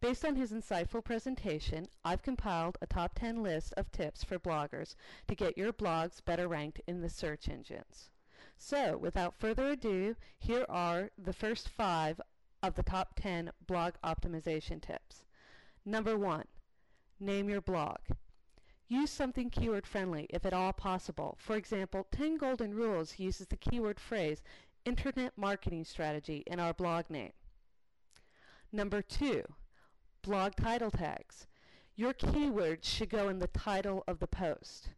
Based 0.00 0.24
on 0.24 0.34
his 0.34 0.50
insightful 0.50 1.04
presentation, 1.04 1.86
I've 2.04 2.22
compiled 2.22 2.76
a 2.82 2.88
top 2.88 3.12
10 3.14 3.40
list 3.40 3.72
of 3.76 3.92
tips 3.92 4.24
for 4.24 4.40
bloggers 4.40 4.96
to 5.28 5.36
get 5.36 5.56
your 5.56 5.72
blogs 5.72 6.24
better 6.24 6.48
ranked 6.48 6.80
in 6.88 7.02
the 7.02 7.08
search 7.08 7.48
engines. 7.48 8.10
So, 8.58 8.96
without 8.96 9.38
further 9.38 9.68
ado, 9.68 10.16
here 10.38 10.64
are 10.68 11.10
the 11.18 11.32
first 11.32 11.68
five 11.68 12.20
of 12.62 12.74
the 12.74 12.82
top 12.82 13.14
10 13.16 13.52
blog 13.66 13.94
optimization 14.02 14.80
tips. 14.80 15.24
Number 15.84 16.16
one, 16.16 16.46
name 17.20 17.48
your 17.48 17.60
blog. 17.60 17.98
Use 18.88 19.10
something 19.10 19.50
keyword 19.50 19.86
friendly 19.86 20.26
if 20.30 20.46
at 20.46 20.52
all 20.52 20.72
possible. 20.72 21.36
For 21.38 21.56
example, 21.56 22.06
10 22.10 22.38
Golden 22.38 22.74
Rules 22.74 23.18
uses 23.18 23.46
the 23.48 23.56
keyword 23.56 24.00
phrase 24.00 24.42
Internet 24.84 25.36
Marketing 25.36 25.84
Strategy 25.84 26.42
in 26.46 26.58
our 26.58 26.72
blog 26.72 27.10
name. 27.10 27.32
Number 28.72 29.02
two, 29.02 29.42
blog 30.22 30.54
title 30.54 30.90
tags. 30.90 31.46
Your 31.94 32.14
keywords 32.14 32.84
should 32.84 33.10
go 33.10 33.28
in 33.28 33.38
the 33.38 33.48
title 33.48 34.04
of 34.06 34.18
the 34.18 34.26
post. 34.26 34.90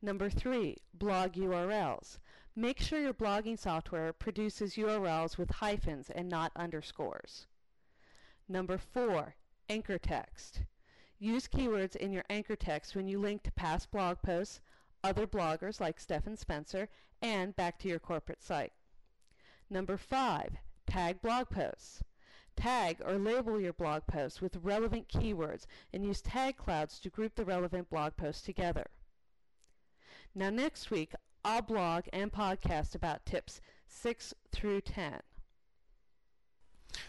Number 0.00 0.28
three, 0.28 0.78
blog 0.94 1.34
URLs. 1.34 2.18
Make 2.54 2.80
sure 2.80 3.00
your 3.00 3.14
blogging 3.14 3.58
software 3.58 4.12
produces 4.12 4.74
URLs 4.74 5.38
with 5.38 5.50
hyphens 5.50 6.10
and 6.10 6.28
not 6.28 6.52
underscores. 6.54 7.46
Number 8.46 8.76
four, 8.76 9.36
anchor 9.70 9.96
text. 9.96 10.60
Use 11.18 11.48
keywords 11.48 11.96
in 11.96 12.12
your 12.12 12.24
anchor 12.28 12.56
text 12.56 12.94
when 12.94 13.08
you 13.08 13.18
link 13.18 13.42
to 13.44 13.52
past 13.52 13.90
blog 13.90 14.20
posts, 14.20 14.60
other 15.02 15.26
bloggers 15.26 15.80
like 15.80 15.98
Stephan 15.98 16.36
Spencer, 16.36 16.90
and 17.22 17.56
back 17.56 17.78
to 17.78 17.88
your 17.88 17.98
corporate 17.98 18.42
site. 18.42 18.74
Number 19.70 19.96
five, 19.96 20.56
tag 20.86 21.22
blog 21.22 21.48
posts. 21.48 22.02
Tag 22.54 23.00
or 23.02 23.16
label 23.16 23.58
your 23.58 23.72
blog 23.72 24.06
posts 24.06 24.42
with 24.42 24.56
relevant 24.56 25.08
keywords 25.08 25.64
and 25.90 26.04
use 26.04 26.20
tag 26.20 26.58
clouds 26.58 27.00
to 27.00 27.08
group 27.08 27.34
the 27.34 27.46
relevant 27.46 27.88
blog 27.88 28.14
posts 28.16 28.42
together. 28.42 28.88
Now 30.34 30.50
next 30.50 30.90
week, 30.90 31.14
I'll 31.44 31.62
blog 31.62 32.04
and 32.12 32.30
podcast 32.32 32.94
about 32.94 33.26
tips 33.26 33.60
6 33.88 34.32
through 34.52 34.82
10. 34.82 35.20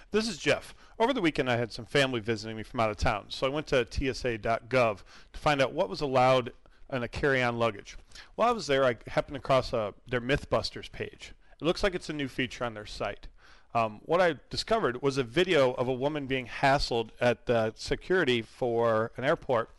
This 0.09 0.27
is 0.27 0.37
Jeff. 0.37 0.73
Over 0.97 1.13
the 1.13 1.21
weekend, 1.21 1.51
I 1.51 1.57
had 1.57 1.71
some 1.71 1.85
family 1.85 2.19
visiting 2.19 2.57
me 2.57 2.63
from 2.63 2.79
out 2.79 2.89
of 2.89 2.97
town, 2.97 3.25
so 3.29 3.45
I 3.45 3.51
went 3.51 3.67
to 3.67 3.85
tsa.gov 3.85 5.03
to 5.33 5.39
find 5.39 5.61
out 5.61 5.73
what 5.73 5.89
was 5.89 6.01
allowed 6.01 6.51
in 6.91 7.03
a 7.03 7.07
carry-on 7.07 7.59
luggage. 7.59 7.95
While 8.33 8.49
I 8.49 8.53
was 8.53 8.65
there, 8.65 8.85
I 8.85 8.95
happened 9.07 9.37
across 9.37 9.71
a, 9.71 9.77
uh, 9.77 9.91
their 10.07 10.21
MythBusters 10.21 10.91
page. 10.91 11.33
It 11.61 11.65
looks 11.65 11.83
like 11.83 11.93
it's 11.93 12.09
a 12.09 12.13
new 12.13 12.27
feature 12.27 12.65
on 12.65 12.73
their 12.73 12.87
site. 12.87 13.27
Um, 13.75 14.01
what 14.03 14.21
I 14.21 14.35
discovered 14.49 15.03
was 15.03 15.17
a 15.17 15.23
video 15.23 15.73
of 15.73 15.87
a 15.87 15.93
woman 15.93 16.25
being 16.25 16.47
hassled 16.47 17.09
at 17.21 17.45
the 17.45 17.73
security 17.75 18.41
for 18.41 19.11
an 19.15 19.25
airport 19.25 19.69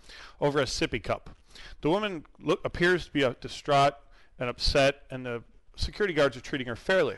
over 0.40 0.60
a 0.60 0.64
sippy 0.64 1.02
cup. 1.02 1.30
The 1.80 1.90
woman 1.90 2.24
look, 2.40 2.60
appears 2.64 3.06
to 3.06 3.12
be 3.12 3.28
distraught 3.40 3.94
and 4.38 4.48
upset, 4.48 5.02
and 5.10 5.24
the 5.24 5.42
security 5.76 6.14
guards 6.14 6.36
are 6.36 6.40
treating 6.40 6.66
her 6.66 6.76
fairly. 6.76 7.16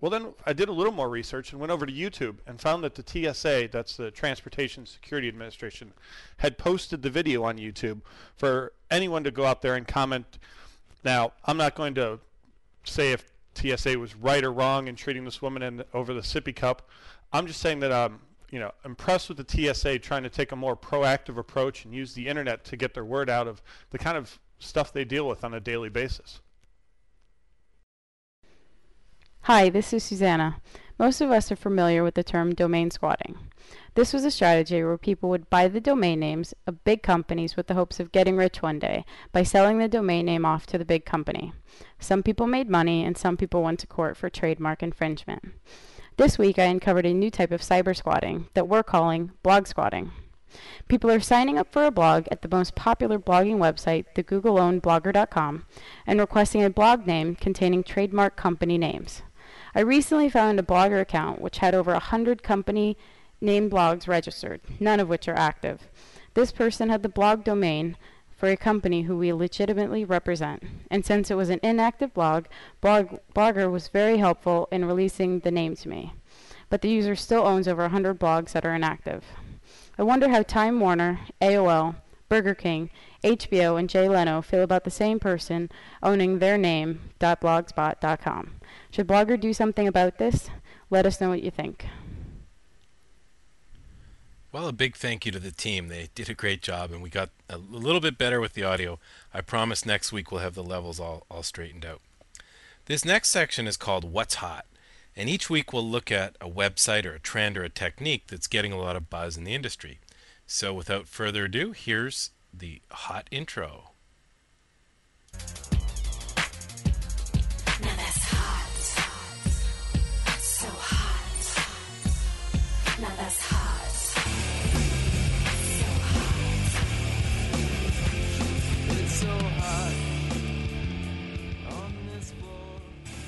Well, 0.00 0.10
then 0.10 0.34
I 0.44 0.52
did 0.52 0.68
a 0.68 0.72
little 0.72 0.92
more 0.92 1.08
research 1.08 1.52
and 1.52 1.60
went 1.60 1.70
over 1.70 1.86
to 1.86 1.92
YouTube 1.92 2.38
and 2.46 2.60
found 2.60 2.82
that 2.82 2.96
the 2.96 3.04
TSA, 3.06 3.68
that's 3.70 3.96
the 3.96 4.10
Transportation 4.10 4.84
Security 4.84 5.28
Administration, 5.28 5.92
had 6.38 6.58
posted 6.58 7.02
the 7.02 7.10
video 7.10 7.44
on 7.44 7.56
YouTube 7.56 8.00
for 8.34 8.72
anyone 8.90 9.22
to 9.22 9.30
go 9.30 9.44
out 9.44 9.62
there 9.62 9.76
and 9.76 9.86
comment. 9.86 10.40
Now, 11.04 11.32
I'm 11.44 11.56
not 11.56 11.76
going 11.76 11.94
to 11.94 12.18
say 12.82 13.12
if 13.12 13.30
TSA 13.54 13.96
was 13.96 14.16
right 14.16 14.42
or 14.42 14.52
wrong 14.52 14.88
in 14.88 14.96
treating 14.96 15.24
this 15.24 15.40
woman 15.40 15.62
in, 15.62 15.84
over 15.94 16.12
the 16.12 16.20
sippy 16.20 16.54
cup. 16.54 16.88
I'm 17.32 17.46
just 17.46 17.60
saying 17.60 17.78
that 17.80 17.92
I'm, 17.92 18.18
you 18.50 18.58
know, 18.58 18.72
impressed 18.84 19.28
with 19.28 19.38
the 19.38 19.72
TSA 19.74 20.00
trying 20.00 20.24
to 20.24 20.30
take 20.30 20.50
a 20.50 20.56
more 20.56 20.76
proactive 20.76 21.38
approach 21.38 21.84
and 21.84 21.94
use 21.94 22.12
the 22.14 22.26
internet 22.26 22.64
to 22.64 22.76
get 22.76 22.92
their 22.92 23.04
word 23.04 23.30
out 23.30 23.46
of 23.46 23.62
the 23.90 23.98
kind 23.98 24.16
of 24.16 24.38
stuff 24.58 24.92
they 24.92 25.04
deal 25.04 25.28
with 25.28 25.44
on 25.44 25.54
a 25.54 25.60
daily 25.60 25.88
basis. 25.88 26.40
Hi, 29.46 29.70
this 29.70 29.92
is 29.92 30.04
Susanna. 30.04 30.58
Most 31.00 31.20
of 31.20 31.32
us 31.32 31.50
are 31.50 31.56
familiar 31.56 32.04
with 32.04 32.14
the 32.14 32.22
term 32.22 32.54
domain 32.54 32.92
squatting. 32.92 33.36
This 33.96 34.12
was 34.12 34.24
a 34.24 34.30
strategy 34.30 34.84
where 34.84 34.96
people 34.96 35.28
would 35.30 35.50
buy 35.50 35.66
the 35.66 35.80
domain 35.80 36.20
names 36.20 36.54
of 36.64 36.84
big 36.84 37.02
companies 37.02 37.56
with 37.56 37.66
the 37.66 37.74
hopes 37.74 37.98
of 37.98 38.12
getting 38.12 38.36
rich 38.36 38.62
one 38.62 38.78
day 38.78 39.04
by 39.32 39.42
selling 39.42 39.78
the 39.78 39.88
domain 39.88 40.26
name 40.26 40.44
off 40.44 40.64
to 40.66 40.78
the 40.78 40.84
big 40.84 41.04
company. 41.04 41.52
Some 41.98 42.22
people 42.22 42.46
made 42.46 42.70
money 42.70 43.04
and 43.04 43.18
some 43.18 43.36
people 43.36 43.64
went 43.64 43.80
to 43.80 43.88
court 43.88 44.16
for 44.16 44.30
trademark 44.30 44.80
infringement. 44.80 45.52
This 46.18 46.38
week 46.38 46.60
I 46.60 46.66
uncovered 46.66 47.04
a 47.04 47.12
new 47.12 47.28
type 47.28 47.50
of 47.50 47.62
cyber 47.62 47.96
squatting 47.96 48.46
that 48.54 48.68
we're 48.68 48.84
calling 48.84 49.32
blog 49.42 49.66
squatting. 49.66 50.12
People 50.86 51.10
are 51.10 51.18
signing 51.18 51.58
up 51.58 51.72
for 51.72 51.84
a 51.84 51.90
blog 51.90 52.26
at 52.30 52.42
the 52.42 52.48
most 52.48 52.76
popular 52.76 53.18
blogging 53.18 53.56
website, 53.56 54.04
the 54.14 54.22
Google 54.22 54.60
owned 54.60 54.84
blogger.com, 54.84 55.66
and 56.06 56.20
requesting 56.20 56.62
a 56.62 56.70
blog 56.70 57.08
name 57.08 57.34
containing 57.34 57.82
trademark 57.82 58.36
company 58.36 58.78
names. 58.78 59.22
I 59.74 59.80
recently 59.80 60.28
found 60.28 60.58
a 60.58 60.62
blogger 60.62 61.00
account 61.00 61.40
which 61.40 61.58
had 61.58 61.74
over 61.74 61.92
a 61.92 61.98
hundred 61.98 62.42
company 62.42 62.96
name 63.40 63.70
blogs 63.70 64.06
registered, 64.06 64.60
none 64.78 65.00
of 65.00 65.08
which 65.08 65.28
are 65.28 65.36
active. 65.36 65.88
This 66.34 66.52
person 66.52 66.88
had 66.88 67.02
the 67.02 67.08
blog 67.08 67.44
domain 67.44 67.96
for 68.42 68.48
a 68.48 68.56
company 68.56 69.02
who 69.02 69.16
we 69.16 69.32
legitimately 69.32 70.04
represent. 70.04 70.64
And 70.90 71.06
since 71.06 71.30
it 71.30 71.36
was 71.36 71.48
an 71.48 71.60
inactive 71.62 72.12
blog, 72.12 72.46
blog 72.80 73.18
Blogger 73.34 73.70
was 73.70 73.86
very 73.88 74.18
helpful 74.18 74.68
in 74.72 74.84
releasing 74.84 75.38
the 75.38 75.50
name 75.50 75.76
to 75.76 75.88
me. 75.88 76.14
But 76.68 76.82
the 76.82 76.88
user 76.88 77.14
still 77.14 77.46
owns 77.46 77.68
over 77.68 77.82
100 77.82 78.18
blogs 78.18 78.52
that 78.52 78.66
are 78.66 78.74
inactive. 78.74 79.24
I 79.96 80.02
wonder 80.02 80.28
how 80.28 80.42
Time 80.42 80.80
Warner, 80.80 81.20
AOL, 81.40 81.96
Burger 82.28 82.54
King, 82.54 82.90
HBO, 83.22 83.78
and 83.78 83.88
Jay 83.88 84.08
Leno 84.08 84.42
feel 84.42 84.62
about 84.62 84.84
the 84.84 84.90
same 84.90 85.20
person 85.20 85.70
owning 86.02 86.38
their 86.38 86.58
name, 86.58 87.10
.blogspot.com. 87.20 88.54
Should 88.92 89.08
Blogger 89.08 89.40
do 89.40 89.54
something 89.54 89.88
about 89.88 90.18
this? 90.18 90.50
Let 90.90 91.06
us 91.06 91.18
know 91.18 91.30
what 91.30 91.42
you 91.42 91.50
think. 91.50 91.86
Well, 94.52 94.68
a 94.68 94.72
big 94.72 94.96
thank 94.96 95.24
you 95.24 95.32
to 95.32 95.40
the 95.40 95.50
team. 95.50 95.88
They 95.88 96.10
did 96.14 96.28
a 96.28 96.34
great 96.34 96.60
job, 96.60 96.92
and 96.92 97.00
we 97.00 97.08
got 97.08 97.30
a 97.48 97.56
little 97.56 98.02
bit 98.02 98.18
better 98.18 98.38
with 98.38 98.52
the 98.52 98.64
audio. 98.64 98.98
I 99.32 99.40
promise 99.40 99.86
next 99.86 100.12
week 100.12 100.30
we'll 100.30 100.42
have 100.42 100.54
the 100.54 100.62
levels 100.62 101.00
all, 101.00 101.24
all 101.30 101.42
straightened 101.42 101.86
out. 101.86 102.02
This 102.84 103.02
next 103.02 103.30
section 103.30 103.66
is 103.66 103.78
called 103.78 104.12
What's 104.12 104.36
Hot, 104.36 104.66
and 105.16 105.26
each 105.26 105.48
week 105.48 105.72
we'll 105.72 105.88
look 105.88 106.12
at 106.12 106.36
a 106.38 106.50
website 106.50 107.06
or 107.06 107.14
a 107.14 107.18
trend 107.18 107.56
or 107.56 107.64
a 107.64 107.70
technique 107.70 108.24
that's 108.26 108.46
getting 108.46 108.72
a 108.72 108.78
lot 108.78 108.94
of 108.94 109.08
buzz 109.08 109.38
in 109.38 109.44
the 109.44 109.54
industry. 109.54 110.00
So, 110.46 110.74
without 110.74 111.08
further 111.08 111.46
ado, 111.46 111.72
here's 111.72 112.28
the 112.52 112.82
hot 112.90 113.26
intro. 113.30 113.92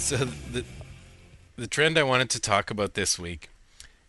So 0.05 0.19
the 0.19 0.67
the 1.57 1.67
trend 1.67 1.97
I 1.97 2.03
wanted 2.03 2.29
to 2.29 2.39
talk 2.39 2.71
about 2.71 2.93
this 2.93 3.19
week 3.19 3.49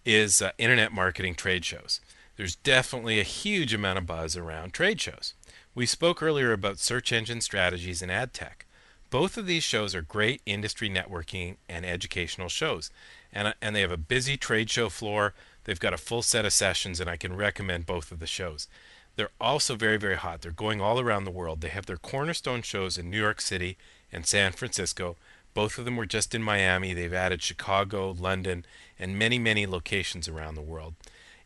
is 0.03 0.41
uh, 0.41 0.51
internet 0.57 0.91
marketing 0.91 1.35
trade 1.35 1.63
shows. 1.63 2.01
There's 2.35 2.57
definitely 2.57 3.21
a 3.21 3.23
huge 3.23 3.73
amount 3.73 3.99
of 3.99 4.05
buzz 4.05 4.35
around 4.35 4.73
trade 4.73 4.99
shows. 4.99 5.35
We 5.73 5.85
spoke 5.85 6.21
earlier 6.21 6.51
about 6.51 6.79
search 6.79 7.13
engine 7.13 7.39
strategies 7.39 8.01
and 8.01 8.11
ad 8.11 8.33
tech. 8.33 8.65
Both 9.09 9.37
of 9.37 9.47
these 9.47 9.63
shows 9.63 9.95
are 9.95 10.01
great 10.01 10.41
industry 10.45 10.89
networking 10.89 11.55
and 11.69 11.85
educational 11.85 12.49
shows, 12.49 12.91
and 13.31 13.53
and 13.61 13.73
they 13.73 13.79
have 13.79 13.89
a 13.89 13.95
busy 13.95 14.35
trade 14.35 14.69
show 14.69 14.89
floor. 14.89 15.33
They've 15.63 15.79
got 15.79 15.93
a 15.93 15.97
full 15.97 16.23
set 16.23 16.43
of 16.43 16.51
sessions, 16.51 16.99
and 16.99 17.09
I 17.09 17.15
can 17.15 17.37
recommend 17.37 17.85
both 17.85 18.11
of 18.11 18.19
the 18.19 18.27
shows. 18.27 18.67
They're 19.15 19.29
also 19.39 19.77
very, 19.77 19.95
very 19.95 20.17
hot. 20.17 20.41
They're 20.41 20.51
going 20.51 20.81
all 20.81 20.99
around 20.99 21.23
the 21.23 21.31
world. 21.31 21.61
They 21.61 21.69
have 21.69 21.85
their 21.85 21.95
cornerstone 21.95 22.63
shows 22.63 22.97
in 22.97 23.09
New 23.09 23.21
York 23.21 23.39
City 23.39 23.77
and 24.11 24.25
San 24.25 24.51
Francisco, 24.51 25.15
both 25.55 25.79
of 25.79 25.85
them 25.85 25.95
were 25.97 26.05
just 26.05 26.35
in 26.35 26.43
Miami. 26.43 26.93
They've 26.93 27.11
added 27.11 27.41
Chicago, 27.41 28.11
London, 28.11 28.65
and 28.99 29.17
many, 29.17 29.39
many 29.39 29.65
locations 29.65 30.27
around 30.27 30.53
the 30.53 30.61
world. 30.61 30.93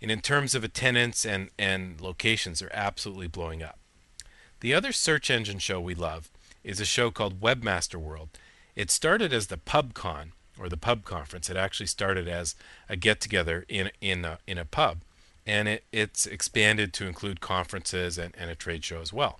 And 0.02 0.12
in 0.12 0.19
terms 0.19 0.54
of 0.56 0.63
attendance 0.65 1.26
and, 1.26 1.50
and 1.58 2.02
locations, 2.02 2.60
they're 2.60 2.76
absolutely 2.76 3.28
blowing 3.28 3.63
up. 3.63 3.80
The 4.60 4.74
other 4.74 4.91
search 4.91 5.30
engine 5.30 5.60
show 5.60 5.80
we 5.80 5.95
love 5.95 6.30
is 6.63 6.82
a 6.82 6.86
show 6.86 7.12
called 7.12 7.39
Webmaster 7.39 7.95
World. 7.95 8.30
It 8.76 8.91
started 8.91 9.32
as 9.32 9.48
the 9.48 9.58
PubCon, 9.58 10.32
or 10.60 10.67
the 10.69 10.78
pub 10.78 11.06
conference. 11.06 11.50
It 11.50 11.58
actually 11.58 11.88
started 11.88 12.28
as 12.28 12.56
a 12.89 12.95
get 12.95 13.22
together 13.22 13.65
in, 13.69 13.91
in, 14.02 14.26
a, 14.26 14.39
in 14.45 14.58
a 14.58 14.65
pub. 14.65 15.00
And 15.48 15.67
it, 15.67 15.84
it's 15.91 16.26
expanded 16.26 16.93
to 16.93 17.08
include 17.08 17.39
conferences 17.39 18.17
and, 18.17 18.34
and 18.38 18.50
a 18.50 18.56
trade 18.56 18.84
show 18.84 19.02
as 19.02 19.13
well. 19.13 19.39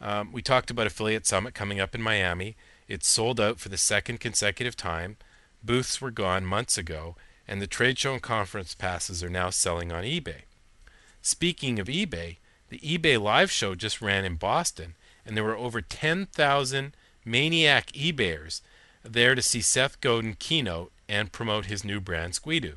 Um, 0.00 0.32
we 0.32 0.42
talked 0.42 0.70
about 0.70 0.86
Affiliate 0.86 1.26
Summit 1.26 1.54
coming 1.54 1.80
up 1.80 1.94
in 1.94 2.02
Miami. 2.02 2.56
It's 2.92 3.08
sold 3.08 3.40
out 3.40 3.58
for 3.58 3.70
the 3.70 3.78
second 3.78 4.20
consecutive 4.20 4.76
time. 4.76 5.16
Booths 5.64 6.02
were 6.02 6.10
gone 6.10 6.44
months 6.44 6.76
ago, 6.76 7.16
and 7.48 7.62
the 7.62 7.66
trade 7.66 7.98
show 7.98 8.12
and 8.12 8.20
conference 8.20 8.74
passes 8.74 9.24
are 9.24 9.30
now 9.30 9.48
selling 9.48 9.90
on 9.90 10.04
eBay. 10.04 10.42
Speaking 11.22 11.78
of 11.78 11.86
eBay, 11.86 12.36
the 12.68 12.80
eBay 12.80 13.18
live 13.18 13.50
show 13.50 13.74
just 13.74 14.02
ran 14.02 14.26
in 14.26 14.36
Boston, 14.36 14.94
and 15.24 15.34
there 15.34 15.42
were 15.42 15.56
over 15.56 15.80
10,000 15.80 16.94
maniac 17.24 17.92
eBayers 17.92 18.60
there 19.02 19.34
to 19.34 19.40
see 19.40 19.62
Seth 19.62 19.98
Godin 20.02 20.34
keynote 20.34 20.92
and 21.08 21.32
promote 21.32 21.64
his 21.64 21.86
new 21.86 21.98
brand 21.98 22.34
Squidoo. 22.34 22.74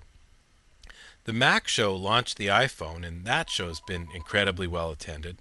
The 1.25 1.33
Mac 1.33 1.67
show 1.67 1.93
launched 1.93 2.37
the 2.37 2.47
iPhone, 2.47 3.05
and 3.05 3.25
that 3.25 3.49
show's 3.49 3.81
been 3.81 4.07
incredibly 4.15 4.65
well 4.65 4.91
attended. 4.91 5.39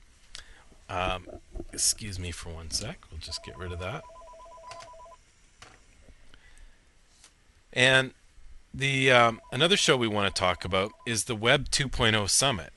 Um, 0.89 1.29
excuse 1.73 2.19
me 2.19 2.33
for 2.33 2.49
one 2.49 2.73
sec. 2.73 3.05
We'll 3.09 3.21
just 3.21 3.45
get 3.45 3.57
rid 3.57 3.71
of 3.71 3.79
that. 3.79 4.03
And 7.75 8.13
The 8.73 9.11
um, 9.13 9.41
another 9.53 9.77
show 9.77 9.97
we 9.97 10.09
want 10.09 10.35
to 10.35 10.41
talk 10.41 10.65
about 10.65 10.93
is 11.07 11.25
the 11.25 11.37
Web 11.37 11.69
2.0 11.71 12.29
Summit. 12.31 12.73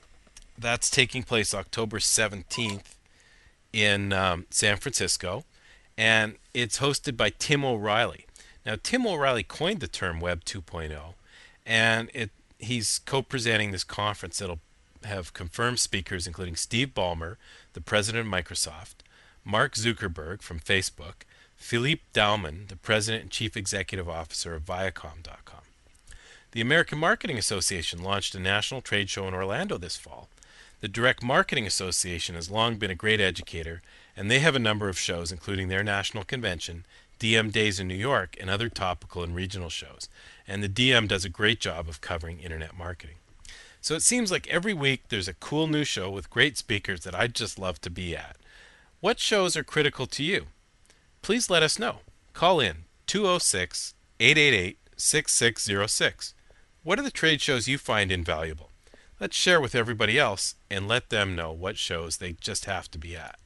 That's 0.58 0.90
taking 0.90 1.22
place 1.22 1.54
October 1.54 1.98
17th 1.98 2.96
in 3.72 4.12
um, 4.12 4.46
San 4.50 4.76
Francisco, 4.76 5.44
and 5.96 6.34
it's 6.52 6.78
hosted 6.78 7.16
by 7.16 7.30
Tim 7.30 7.64
O'Reilly. 7.64 8.26
Now, 8.66 8.76
Tim 8.82 9.06
O'Reilly 9.06 9.42
coined 9.44 9.80
the 9.80 9.88
term 9.88 10.20
Web 10.20 10.44
2.0, 10.44 11.14
and 11.64 12.10
it 12.12 12.30
he's 12.58 12.98
co-presenting 13.04 13.70
this 13.70 13.84
conference 13.84 14.38
that'll 14.38 14.58
have 15.04 15.32
confirmed 15.32 15.78
speakers 15.78 16.26
including 16.26 16.56
Steve 16.56 16.88
Ballmer, 16.88 17.36
the 17.72 17.80
president 17.80 18.26
of 18.26 18.32
Microsoft, 18.32 18.96
Mark 19.44 19.74
Zuckerberg 19.74 20.42
from 20.42 20.58
Facebook, 20.58 21.22
Philippe 21.58 22.02
Dauman, 22.14 22.68
the 22.68 22.76
president 22.76 23.24
and 23.24 23.30
chief 23.30 23.54
executive 23.54 24.08
officer 24.08 24.54
of 24.54 24.64
Viacom.com. 24.64 25.60
The 26.52 26.60
American 26.62 26.98
Marketing 26.98 27.36
Association 27.36 28.02
launched 28.02 28.34
a 28.34 28.40
national 28.40 28.80
trade 28.80 29.10
show 29.10 29.28
in 29.28 29.34
Orlando 29.34 29.76
this 29.76 29.96
fall. 29.96 30.28
The 30.80 30.88
Direct 30.88 31.22
Marketing 31.22 31.66
Association 31.66 32.36
has 32.36 32.50
long 32.50 32.76
been 32.76 32.90
a 32.90 32.94
great 32.94 33.20
educator, 33.20 33.82
and 34.16 34.30
they 34.30 34.38
have 34.38 34.56
a 34.56 34.60
number 34.60 34.88
of 34.88 34.98
shows, 34.98 35.30
including 35.30 35.68
their 35.68 35.82
national 35.82 36.24
convention, 36.24 36.86
DM 37.20 37.52
Days 37.52 37.78
in 37.78 37.88
New 37.88 37.94
York, 37.94 38.36
and 38.40 38.48
other 38.48 38.70
topical 38.70 39.22
and 39.22 39.34
regional 39.34 39.68
shows. 39.68 40.08
And 40.46 40.62
the 40.62 40.68
DM 40.70 41.06
does 41.06 41.26
a 41.26 41.28
great 41.28 41.60
job 41.60 41.86
of 41.88 42.00
covering 42.00 42.40
internet 42.40 42.78
marketing. 42.78 43.16
So 43.82 43.94
it 43.94 44.02
seems 44.02 44.30
like 44.30 44.48
every 44.48 44.72
week 44.72 45.02
there's 45.08 45.28
a 45.28 45.34
cool 45.34 45.66
new 45.66 45.84
show 45.84 46.08
with 46.08 46.30
great 46.30 46.56
speakers 46.56 47.00
that 47.00 47.14
I'd 47.14 47.34
just 47.34 47.58
love 47.58 47.80
to 47.82 47.90
be 47.90 48.16
at. 48.16 48.36
What 49.00 49.20
shows 49.20 49.54
are 49.54 49.64
critical 49.64 50.06
to 50.06 50.22
you? 50.22 50.46
Please 51.22 51.50
let 51.50 51.62
us 51.62 51.78
know. 51.78 51.98
Call 52.32 52.60
in 52.60 52.84
206 53.06 53.94
888 54.20 54.78
6606. 54.96 56.34
What 56.82 56.98
are 56.98 57.02
the 57.02 57.10
trade 57.10 57.40
shows 57.40 57.68
you 57.68 57.78
find 57.78 58.10
invaluable? 58.10 58.70
Let's 59.20 59.36
share 59.36 59.60
with 59.60 59.74
everybody 59.74 60.18
else 60.18 60.54
and 60.70 60.86
let 60.86 61.10
them 61.10 61.34
know 61.34 61.52
what 61.52 61.76
shows 61.76 62.16
they 62.16 62.32
just 62.32 62.64
have 62.66 62.90
to 62.92 62.98
be 62.98 63.16
at. 63.16 63.38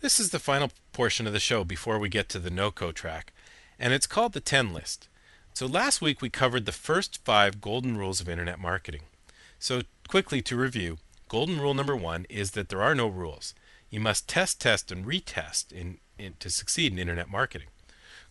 This 0.00 0.20
is 0.20 0.30
the 0.30 0.38
final 0.38 0.70
portion 0.92 1.26
of 1.26 1.32
the 1.32 1.40
show 1.40 1.64
before 1.64 1.98
we 1.98 2.08
get 2.08 2.28
to 2.30 2.38
the 2.38 2.50
NOCO 2.50 2.92
track, 2.94 3.32
and 3.78 3.92
it's 3.92 4.06
called 4.06 4.32
the 4.32 4.40
10 4.40 4.72
list. 4.72 5.08
So 5.54 5.66
last 5.66 6.00
week 6.00 6.22
we 6.22 6.30
covered 6.30 6.66
the 6.66 6.72
first 6.72 7.24
five 7.24 7.60
golden 7.60 7.96
rules 7.96 8.20
of 8.20 8.28
internet 8.28 8.58
marketing. 8.58 9.02
So 9.58 9.82
quickly 10.08 10.40
to 10.42 10.56
review, 10.56 10.98
golden 11.28 11.60
rule 11.60 11.74
number 11.74 11.96
one 11.96 12.26
is 12.28 12.52
that 12.52 12.68
there 12.68 12.82
are 12.82 12.94
no 12.94 13.08
rules. 13.08 13.54
You 13.90 14.00
must 14.00 14.28
test, 14.28 14.60
test, 14.60 14.92
and 14.92 15.06
retest 15.06 15.72
in, 15.72 15.98
in, 16.18 16.34
to 16.40 16.50
succeed 16.50 16.92
in 16.92 16.98
internet 16.98 17.30
marketing. 17.30 17.68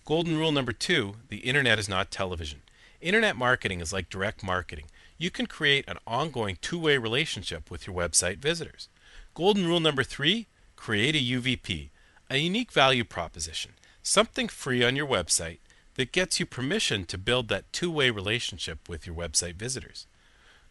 Golden 0.05 0.37
rule 0.37 0.51
number 0.51 0.71
two, 0.71 1.15
the 1.29 1.39
internet 1.39 1.79
is 1.79 1.89
not 1.89 2.11
television. 2.11 2.61
Internet 3.01 3.35
marketing 3.35 3.81
is 3.81 3.91
like 3.91 4.09
direct 4.09 4.43
marketing. 4.43 4.85
You 5.17 5.29
can 5.29 5.47
create 5.47 5.85
an 5.87 5.97
ongoing 6.07 6.57
two-way 6.61 6.97
relationship 6.97 7.69
with 7.69 7.87
your 7.87 7.95
website 7.95 8.37
visitors. 8.37 8.87
Golden 9.33 9.67
rule 9.67 9.79
number 9.79 10.03
three, 10.03 10.47
create 10.75 11.15
a 11.15 11.19
UVP, 11.19 11.89
a 12.29 12.37
unique 12.37 12.71
value 12.71 13.03
proposition, 13.03 13.73
something 14.07 14.47
free 14.47 14.83
on 14.83 14.95
your 14.95 15.07
website 15.07 15.59
that 15.95 16.11
gets 16.11 16.39
you 16.39 16.45
permission 16.45 17.05
to 17.05 17.17
build 17.17 17.49
that 17.49 17.71
two 17.73 17.91
way 17.91 18.09
relationship 18.09 18.87
with 18.87 19.05
your 19.05 19.15
website 19.15 19.55
visitors. 19.55 20.07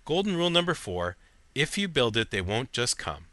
Golden 0.05 0.37
rule 0.37 0.51
number 0.51 0.75
four 0.75 1.17
if 1.55 1.79
you 1.79 1.89
build 1.89 2.17
it, 2.17 2.31
they 2.31 2.43
won't 2.43 2.73
just 2.73 2.99
come. 2.99 3.25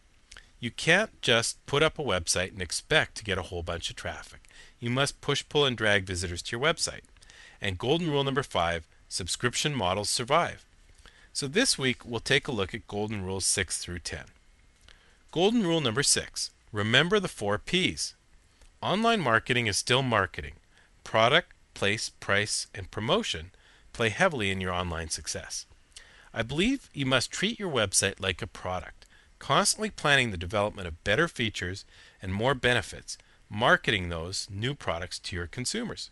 You 0.59 0.71
can't 0.71 1.21
just 1.21 1.63
put 1.65 1.83
up 1.83 1.99
a 1.99 2.03
website 2.03 2.53
and 2.53 2.61
expect 2.61 3.15
to 3.15 3.23
get 3.23 3.37
a 3.37 3.43
whole 3.43 3.63
bunch 3.63 3.89
of 3.89 3.97
traffic. 3.97 4.41
You 4.79 4.89
must 4.89 5.19
push, 5.19 5.43
pull, 5.49 5.65
and 5.65 5.75
drag 5.75 6.05
visitors 6.05 6.41
to 6.43 6.55
your 6.55 6.65
website. 6.65 7.01
And 7.61 7.77
golden 7.77 8.09
rule 8.09 8.23
number 8.23 8.43
five 8.43 8.87
subscription 9.09 9.75
models 9.75 10.09
survive. 10.09 10.65
So 11.33 11.47
this 11.47 11.77
week 11.77 12.05
we'll 12.05 12.21
take 12.21 12.47
a 12.47 12.53
look 12.53 12.73
at 12.73 12.87
golden 12.87 13.25
rules 13.25 13.45
6 13.45 13.77
through 13.77 13.99
10. 13.99 14.25
Golden 15.31 15.63
rule 15.65 15.81
number 15.81 16.03
6 16.03 16.51
Remember 16.71 17.19
the 17.19 17.27
four 17.27 17.57
P's. 17.57 18.15
Online 18.83 19.21
marketing 19.21 19.67
is 19.67 19.77
still 19.77 20.03
marketing. 20.03 20.55
Product, 21.05 21.53
place, 21.73 22.09
price, 22.09 22.67
and 22.75 22.91
promotion 22.91 23.51
play 23.93 24.09
heavily 24.09 24.51
in 24.51 24.59
your 24.59 24.73
online 24.73 25.07
success. 25.07 25.65
I 26.33 26.41
believe 26.41 26.89
you 26.93 27.05
must 27.05 27.31
treat 27.31 27.57
your 27.57 27.71
website 27.71 28.19
like 28.19 28.41
a 28.41 28.47
product, 28.47 29.05
constantly 29.39 29.89
planning 29.89 30.31
the 30.31 30.37
development 30.37 30.85
of 30.85 31.01
better 31.05 31.29
features 31.29 31.85
and 32.21 32.33
more 32.33 32.53
benefits, 32.53 33.17
marketing 33.49 34.09
those 34.09 34.49
new 34.51 34.75
products 34.75 35.17
to 35.19 35.35
your 35.37 35.47
consumers. 35.47 36.09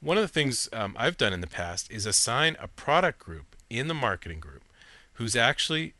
One 0.00 0.16
of 0.16 0.22
the 0.22 0.28
things 0.28 0.70
um, 0.72 0.96
I've 0.98 1.18
done 1.18 1.34
in 1.34 1.42
the 1.42 1.46
past 1.46 1.90
is 1.92 2.06
assign 2.06 2.56
a 2.58 2.68
product 2.68 3.18
group 3.18 3.56
in 3.68 3.88
the 3.88 3.94
marketing 3.94 4.40
group 4.40 4.62
who's 5.14 5.36
actually 5.36 5.92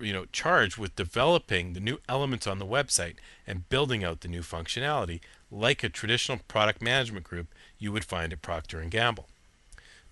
you 0.00 0.12
know 0.12 0.26
charged 0.26 0.76
with 0.76 0.96
developing 0.96 1.72
the 1.72 1.80
new 1.80 1.98
elements 2.08 2.46
on 2.46 2.58
the 2.58 2.66
website 2.66 3.16
and 3.46 3.68
building 3.68 4.02
out 4.02 4.20
the 4.20 4.28
new 4.28 4.42
functionality 4.42 5.20
like 5.50 5.82
a 5.82 5.88
traditional 5.88 6.38
product 6.48 6.82
management 6.82 7.24
group 7.24 7.48
you 7.78 7.92
would 7.92 8.04
find 8.04 8.32
at 8.32 8.42
Procter 8.42 8.80
and 8.80 8.90
Gamble. 8.90 9.28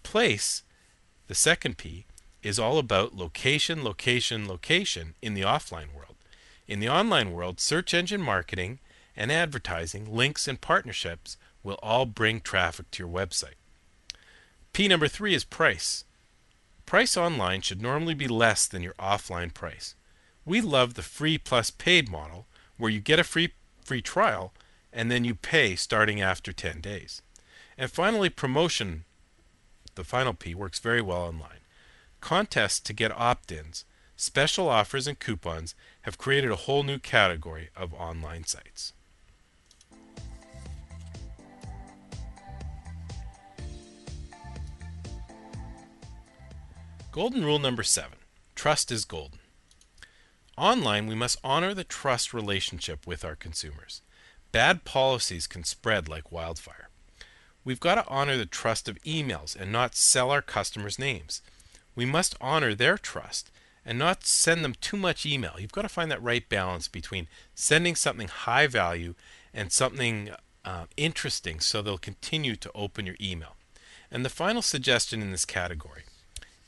Place, 0.03 0.63
the 1.27 1.35
second 1.35 1.77
P, 1.77 2.07
is 2.43 2.59
all 2.59 2.79
about 2.79 3.17
location, 3.17 3.85
location, 3.85 4.49
location 4.49 5.15
in 5.21 5.35
the 5.35 5.43
offline 5.43 5.95
world. 5.95 6.17
In 6.67 6.81
the 6.81 6.89
online 6.89 7.33
world, 7.33 7.61
search 7.61 7.95
engine 7.95 8.23
marketing 8.23 8.79
and 9.17 9.33
advertising, 9.33 10.15
links 10.15 10.47
and 10.47 10.61
partnerships 10.61 11.37
will 11.63 11.79
all 11.83 12.07
bring 12.07 12.41
traffic 12.41 12.91
to 12.93 13.03
your 13.03 13.13
website. 13.13 13.55
P 14.73 14.87
number 14.87 15.09
3 15.09 15.35
is 15.35 15.45
price. 15.45 16.05
Price 16.89 17.19
online 17.19 17.61
should 17.61 17.83
normally 17.83 18.15
be 18.15 18.27
less 18.27 18.67
than 18.67 18.83
your 18.83 18.95
offline 18.95 19.53
price. 19.53 19.95
We 20.47 20.63
love 20.63 20.95
the 20.95 21.03
free 21.03 21.37
plus 21.37 21.71
paid 21.71 22.09
model 22.09 22.47
where 22.79 22.91
you 22.91 22.99
get 22.99 23.19
a 23.19 23.25
free 23.25 23.53
free 23.85 24.01
trial 24.01 24.55
and 24.91 25.11
then 25.11 25.23
you 25.23 25.35
pay 25.35 25.77
starting 25.77 26.23
after 26.23 26.51
10 26.51 26.81
days. 26.81 27.21
And 27.77 27.91
finally 27.91 28.31
promotion 28.31 29.05
the 29.97 30.03
final 30.03 30.33
P 30.33 30.55
works 30.55 30.79
very 30.79 31.03
well 31.03 31.21
online. 31.21 31.61
Contests 32.23 32.81
to 32.81 32.95
get 32.95 33.13
opt-ins, 33.13 33.85
special 34.17 34.71
offers 34.71 35.07
and 35.07 35.19
coupons 35.19 35.75
have 36.03 36.17
created 36.17 36.51
a 36.51 36.57
whole 36.65 36.85
new 36.85 36.99
category 36.99 37.69
of 37.77 37.93
online 37.93 38.45
sites. 38.45 38.95
Golden 47.19 47.45
rule 47.45 47.59
number 47.59 47.83
seven 47.83 48.19
trust 48.55 48.93
is 48.93 49.05
golden. 49.05 49.41
Online, 50.57 51.09
we 51.09 51.17
must 51.17 51.41
honor 51.43 51.75
the 51.75 51.83
trust 51.83 52.33
relationship 52.33 53.09
with 53.09 53.25
our 53.25 53.35
consumers. 53.35 54.03
Bad 54.53 54.85
policies 54.85 55.49
can 55.49 55.65
spread 55.65 56.09
like 56.09 56.31
wildfire. 56.31 56.91
We've 57.65 57.81
got 57.81 57.97
to 57.97 58.07
honor 58.07 58.37
the 58.37 58.47
trust 58.47 58.89
of 58.89 59.03
emails 59.03 59.57
and 59.57 59.73
not 59.73 59.97
sell 59.97 60.31
our 60.31 60.41
customers' 60.41 60.97
names. 60.97 61.43
We 61.97 62.07
must 62.07 62.37
honor 62.41 62.73
their 62.73 62.97
trust 62.97 63.51
and 63.85 63.99
not 63.99 64.25
send 64.25 64.65
them 64.65 64.75
too 64.81 64.97
much 64.97 65.27
email. 65.27 65.57
You've 65.59 65.73
got 65.73 65.83
to 65.83 65.89
find 65.89 66.13
that 66.13 66.23
right 66.23 66.49
balance 66.49 66.87
between 66.87 67.27
sending 67.53 67.97
something 67.97 68.29
high 68.29 68.69
value 68.69 69.17
and 69.53 69.73
something 69.73 70.31
uh, 70.65 70.85
interesting 70.97 71.59
so 71.59 71.83
they'll 71.83 71.99
continue 71.99 72.55
to 72.55 72.71
open 72.77 73.07
your 73.07 73.17
email. 73.21 73.57
And 74.09 74.25
the 74.25 74.31
final 74.31 74.63
suggestion 74.63 75.21
in 75.21 75.33
this 75.33 75.45
category 75.45 76.05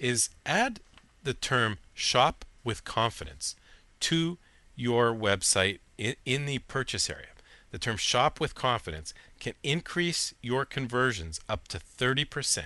is 0.00 0.30
add 0.44 0.80
the 1.22 1.34
term 1.34 1.78
shop 1.94 2.44
with 2.64 2.84
confidence 2.84 3.54
to 4.00 4.38
your 4.74 5.14
website 5.14 5.78
in, 5.98 6.16
in 6.24 6.46
the 6.46 6.58
purchase 6.58 7.08
area. 7.08 7.26
The 7.70 7.78
term 7.78 7.98
shop 7.98 8.40
with 8.40 8.54
confidence 8.56 9.14
can 9.38 9.52
increase 9.62 10.34
your 10.42 10.64
conversions 10.64 11.40
up 11.48 11.68
to 11.68 11.78
30% 11.78 12.62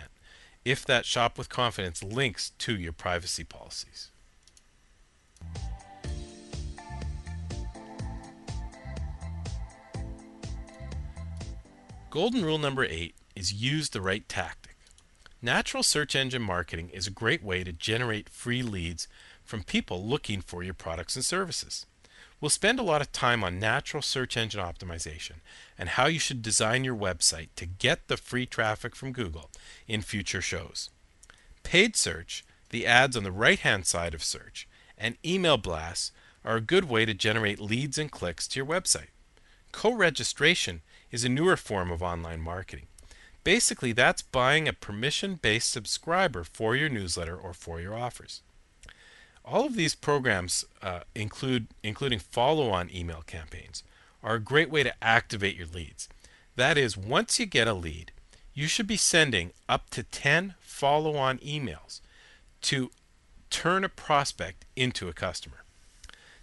if 0.65 0.87
that 0.87 1.05
shop 1.05 1.37
with 1.37 1.51
confidence 1.51 2.03
links 2.03 2.53
to 2.59 2.75
your 2.75 2.93
privacy 2.93 3.45
policies. 3.45 4.11
Golden 12.09 12.45
rule 12.45 12.59
number 12.59 12.85
eight 12.85 13.17
is 13.35 13.53
use 13.53 13.91
the 13.91 14.01
right 14.01 14.27
tactic. 14.29 14.74
Natural 15.45 15.83
search 15.83 16.17
engine 16.17 16.41
marketing 16.41 16.89
is 16.89 17.07
a 17.07 17.11
great 17.11 17.45
way 17.45 17.65
to 17.65 17.71
generate 17.71 18.31
free 18.31 18.63
leads 18.63 19.07
from 19.45 19.63
people 19.63 20.03
looking 20.03 20.41
for 20.41 20.63
your 20.63 20.73
products 20.73 21.17
and 21.17 21.25
services. 21.25 21.85
We'll 22.41 22.49
spend 22.49 22.79
a 22.79 22.83
lot 22.83 23.03
of 23.03 23.13
time 23.13 23.45
on 23.45 23.59
natural 23.59 24.01
search 24.01 24.39
engine 24.39 24.63
optimization 24.63 25.43
and 25.77 25.91
how 25.91 26.07
you 26.07 26.19
should 26.19 26.41
design 26.41 26.83
your 26.83 26.97
website 26.97 27.49
to 27.57 27.67
get 27.67 28.09
the 28.09 28.17
free 28.17 28.47
traffic 28.47 28.97
from 28.97 29.13
Google 29.13 29.51
in 29.87 30.01
future 30.01 30.41
shows. 30.41 30.89
Paid 31.63 31.95
search, 31.95 32.43
the 32.71 32.87
ads 32.87 33.15
on 33.15 33.23
the 33.23 33.31
right 33.31 33.59
hand 33.59 33.85
side 33.85 34.15
of 34.15 34.25
search, 34.25 34.67
and 34.97 35.19
email 35.23 35.59
blasts 35.59 36.11
are 36.43 36.57
a 36.57 36.63
good 36.63 36.89
way 36.89 37.05
to 37.05 37.13
generate 37.13 37.61
leads 37.61 37.99
and 37.99 38.11
clicks 38.11 38.49
to 38.49 38.61
your 38.61 38.67
website. 38.67 39.09
Co 39.73 39.93
registration 39.93 40.81
is 41.11 41.23
a 41.23 41.29
newer 41.29 41.59
form 41.59 41.91
of 41.91 42.03
online 42.03 42.41
marketing. 42.41 42.87
Basically, 43.45 43.93
that's 43.93 44.23
buying 44.23 44.67
a 44.67 44.73
permission 44.73 45.35
based 45.35 45.71
subscriber 45.71 46.45
for 46.45 46.75
your 46.75 46.89
newsletter 46.89 47.37
or 47.37 47.53
for 47.53 47.81
your 47.81 47.95
offers. 47.95 48.41
All 49.45 49.67
of 49.67 49.77
these 49.77 49.95
programs, 49.95 50.65
uh, 50.83 51.01
include 51.15 51.69
including 51.83 52.19
follow-on 52.19 52.91
email 52.93 53.23
campaigns, 53.27 53.83
are 54.23 54.37
a 54.37 54.41
great 54.41 54.71
way 54.71 54.83
to 54.83 55.05
activate 55.05 55.57
your 55.57 55.67
leads. 55.67 56.09
That 56.57 56.79
is, 56.79 56.97
once 56.97 57.39
you 57.39 57.45
get 57.45 57.69
a 57.69 57.75
lead, 57.75 58.13
you 58.55 58.67
should 58.67 58.87
be 58.87 58.97
sending 58.97 59.53
up 59.69 59.91
to 59.91 60.03
10 60.03 60.55
follow-on 60.61 61.39
emails 61.39 62.01
to 62.63 62.91
turn 63.51 63.85
a 63.85 63.89
prospect 63.91 64.65
into 64.75 65.09
a 65.09 65.13
customer. 65.13 65.65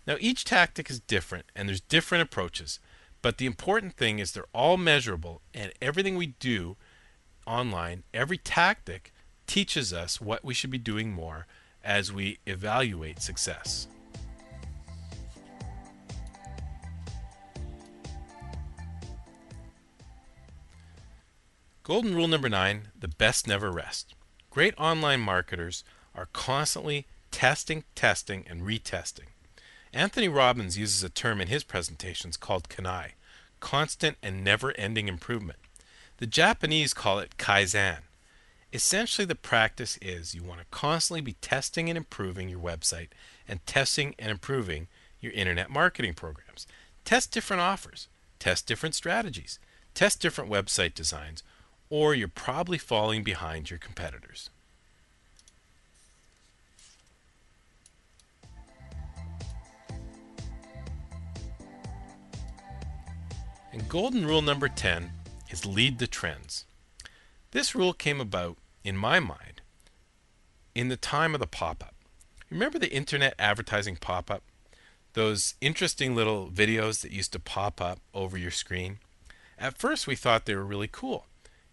Now, 0.06 0.18
each 0.20 0.45
tactic 0.45 0.89
is 0.89 0.99
different 0.99 1.45
and 1.56 1.68
there's 1.68 1.82
different 1.82 2.22
approaches, 2.22 2.80
but 3.24 3.38
the 3.38 3.45
important 3.47 3.95
thing 3.95 4.20
is 4.20 4.32
they're 4.32 4.45
all 4.54 4.78
measurable 4.78 5.41
and 5.54 5.72
everything 5.82 6.16
we 6.16 6.28
do 6.28 6.76
online, 7.45 8.03
every 8.13 8.37
tactic 8.37 9.13
teaches 9.47 9.91
us 9.91 10.21
what 10.21 10.43
we 10.45 10.53
should 10.53 10.71
be 10.71 10.77
doing 10.77 11.11
more 11.11 11.47
as 11.83 12.11
we 12.11 12.39
evaluate 12.45 13.21
success. 13.21 13.87
Golden 21.83 22.15
rule 22.15 22.27
number 22.27 22.47
nine 22.47 22.89
the 22.97 23.07
best 23.07 23.47
never 23.47 23.71
rest. 23.71 24.13
Great 24.49 24.73
online 24.77 25.19
marketers 25.19 25.83
are 26.13 26.27
constantly 26.31 27.07
testing, 27.31 27.83
testing, 27.95 28.45
and 28.49 28.61
retesting. 28.61 29.31
Anthony 29.91 30.29
Robbins 30.29 30.77
uses 30.77 31.03
a 31.03 31.09
term 31.09 31.41
in 31.41 31.47
his 31.47 31.63
presentations 31.63 32.37
called 32.37 32.69
CANI, 32.69 33.15
constant 33.59 34.17
and 34.23 34.43
never 34.43 34.71
ending 34.77 35.07
improvement. 35.07 35.59
The 36.22 36.28
Japanese 36.28 36.93
call 36.93 37.17
it 37.17 37.36
kaizen. 37.38 38.01
Essentially, 38.72 39.26
the 39.26 39.34
practice 39.34 39.97
is 40.03 40.36
you 40.36 40.43
want 40.43 40.59
to 40.59 40.67
constantly 40.69 41.22
be 41.22 41.34
testing 41.41 41.89
and 41.89 41.97
improving 41.97 42.47
your 42.47 42.59
website 42.59 43.07
and 43.47 43.65
testing 43.65 44.13
and 44.19 44.30
improving 44.30 44.88
your 45.19 45.32
internet 45.32 45.72
marketing 45.72 46.13
programs. 46.13 46.67
Test 47.05 47.32
different 47.32 47.63
offers, 47.63 48.07
test 48.38 48.67
different 48.67 48.93
strategies, 48.93 49.57
test 49.95 50.22
different 50.22 50.51
website 50.51 50.93
designs, 50.93 51.41
or 51.89 52.13
you're 52.13 52.28
probably 52.28 52.78
falling 52.78 53.24
behind 53.24 53.72
your 53.72 53.80
competitors. 53.80 54.51
And 63.74 63.89
golden 63.89 64.24
rule 64.24 64.43
number 64.43 64.67
10 64.67 65.13
is 65.52 65.66
lead 65.66 65.99
the 65.99 66.08
trends. 66.08 66.66
This 67.52 67.76
rule 67.76 67.93
came 67.93 68.22
about, 68.22 68.58
in 68.84 68.97
my 68.97 69.20
mind, 69.20 69.62
in 70.74 70.88
the 70.88 70.97
time 70.97 71.34
of 71.34 71.41
the 71.41 71.47
pop 71.47 71.84
up. 71.84 71.93
Remember 72.49 72.80
the 72.80 72.93
internet 72.93 73.36
advertising 73.38 73.97
pop 73.97 74.32
up? 74.32 74.43
Those 75.14 75.56
interesting 75.60 76.16
little 76.16 76.49
videos 76.49 77.02
that 77.02 77.12
used 77.12 77.34
to 77.34 77.39
pop 77.39 77.82
up 77.82 77.99
over 78.14 78.38
your 78.38 78.52
screen? 78.52 78.99
At 79.60 79.78
first, 79.78 80.08
we 80.08 80.16
thought 80.16 80.45
they 80.45 80.56
were 80.56 80.66
really 80.66 80.89
cool. 80.89 81.26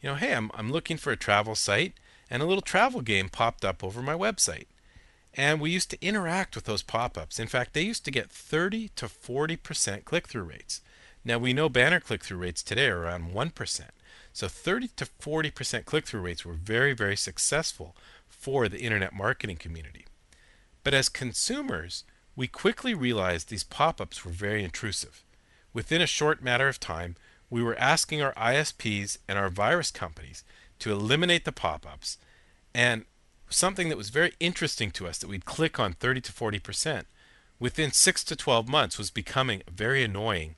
You 0.02 0.10
know, 0.10 0.16
hey, 0.16 0.34
I'm, 0.34 0.50
I'm 0.54 0.72
looking 0.72 0.96
for 0.96 1.12
a 1.12 1.16
travel 1.16 1.54
site, 1.54 1.94
and 2.28 2.42
a 2.42 2.46
little 2.46 2.62
travel 2.62 3.00
game 3.00 3.28
popped 3.28 3.64
up 3.64 3.82
over 3.82 4.02
my 4.02 4.14
website. 4.14 4.66
And 5.34 5.60
we 5.60 5.70
used 5.70 5.90
to 5.90 6.04
interact 6.04 6.56
with 6.56 6.64
those 6.64 6.82
pop 6.82 7.16
ups. 7.16 7.38
In 7.38 7.46
fact, 7.46 7.72
they 7.72 7.82
used 7.82 8.04
to 8.04 8.10
get 8.10 8.30
30 8.30 8.88
to 8.96 9.06
40% 9.06 10.04
click 10.04 10.26
through 10.26 10.42
rates. 10.42 10.80
Now 11.24 11.38
we 11.38 11.52
know 11.52 11.68
banner 11.68 12.00
click 12.00 12.24
through 12.24 12.38
rates 12.38 12.62
today 12.62 12.88
are 12.88 13.02
around 13.02 13.32
1%. 13.32 13.80
So 14.32 14.48
30 14.48 14.88
to 14.96 15.06
40% 15.20 15.84
click 15.84 16.06
through 16.06 16.20
rates 16.20 16.44
were 16.44 16.54
very, 16.54 16.92
very 16.92 17.16
successful 17.16 17.96
for 18.28 18.68
the 18.68 18.80
internet 18.80 19.12
marketing 19.12 19.56
community. 19.56 20.06
But 20.84 20.94
as 20.94 21.08
consumers, 21.08 22.04
we 22.36 22.46
quickly 22.46 22.94
realized 22.94 23.48
these 23.48 23.64
pop 23.64 24.00
ups 24.00 24.24
were 24.24 24.30
very 24.30 24.62
intrusive. 24.62 25.24
Within 25.72 26.00
a 26.00 26.06
short 26.06 26.42
matter 26.42 26.68
of 26.68 26.78
time, 26.78 27.16
we 27.50 27.62
were 27.62 27.78
asking 27.78 28.22
our 28.22 28.32
ISPs 28.34 29.18
and 29.26 29.38
our 29.38 29.48
virus 29.48 29.90
companies 29.90 30.44
to 30.78 30.92
eliminate 30.92 31.44
the 31.44 31.52
pop 31.52 31.86
ups. 31.86 32.18
And 32.74 33.04
something 33.48 33.88
that 33.88 33.98
was 33.98 34.10
very 34.10 34.34
interesting 34.38 34.90
to 34.92 35.08
us 35.08 35.18
that 35.18 35.28
we'd 35.28 35.44
click 35.44 35.80
on 35.80 35.94
30 35.94 36.20
to 36.22 36.32
40% 36.32 37.04
within 37.58 37.90
6 37.90 38.24
to 38.24 38.36
12 38.36 38.68
months 38.68 38.98
was 38.98 39.10
becoming 39.10 39.62
very 39.70 40.04
annoying 40.04 40.54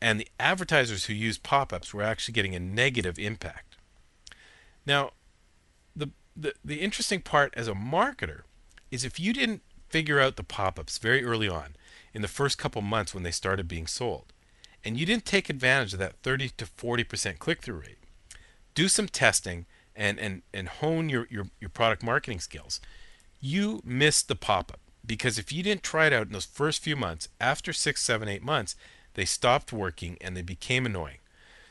and 0.00 0.18
the 0.18 0.28
advertisers 0.38 1.06
who 1.06 1.12
used 1.12 1.42
pop-ups 1.42 1.92
were 1.92 2.02
actually 2.02 2.32
getting 2.32 2.54
a 2.54 2.60
negative 2.60 3.18
impact. 3.18 3.76
Now, 4.86 5.10
the, 5.94 6.10
the 6.36 6.54
the 6.64 6.80
interesting 6.80 7.20
part 7.20 7.52
as 7.56 7.68
a 7.68 7.74
marketer 7.74 8.42
is 8.90 9.04
if 9.04 9.20
you 9.20 9.32
didn't 9.32 9.62
figure 9.88 10.20
out 10.20 10.36
the 10.36 10.44
pop-ups 10.44 10.98
very 10.98 11.24
early 11.24 11.48
on 11.48 11.76
in 12.14 12.22
the 12.22 12.28
first 12.28 12.58
couple 12.58 12.80
months 12.80 13.12
when 13.12 13.22
they 13.22 13.30
started 13.30 13.68
being 13.68 13.86
sold, 13.86 14.32
and 14.84 14.96
you 14.96 15.04
didn't 15.04 15.26
take 15.26 15.50
advantage 15.50 15.92
of 15.92 15.98
that 15.98 16.16
30 16.22 16.50
to 16.56 16.64
40% 16.64 17.38
click-through 17.38 17.80
rate, 17.80 17.98
do 18.74 18.88
some 18.88 19.08
testing 19.08 19.66
and 19.94 20.18
and 20.18 20.42
and 20.54 20.68
hone 20.68 21.08
your 21.08 21.26
your, 21.30 21.46
your 21.60 21.70
product 21.70 22.02
marketing 22.02 22.40
skills. 22.40 22.80
You 23.40 23.80
missed 23.84 24.28
the 24.28 24.36
pop-up 24.36 24.80
because 25.04 25.38
if 25.38 25.52
you 25.52 25.62
didn't 25.62 25.82
try 25.82 26.06
it 26.06 26.12
out 26.12 26.26
in 26.26 26.32
those 26.32 26.44
first 26.44 26.82
few 26.82 26.96
months, 26.96 27.28
after 27.40 27.72
six, 27.72 28.02
seven, 28.02 28.28
eight 28.28 28.42
months, 28.42 28.76
they 29.14 29.24
stopped 29.24 29.72
working 29.72 30.16
and 30.20 30.36
they 30.36 30.42
became 30.42 30.86
annoying. 30.86 31.18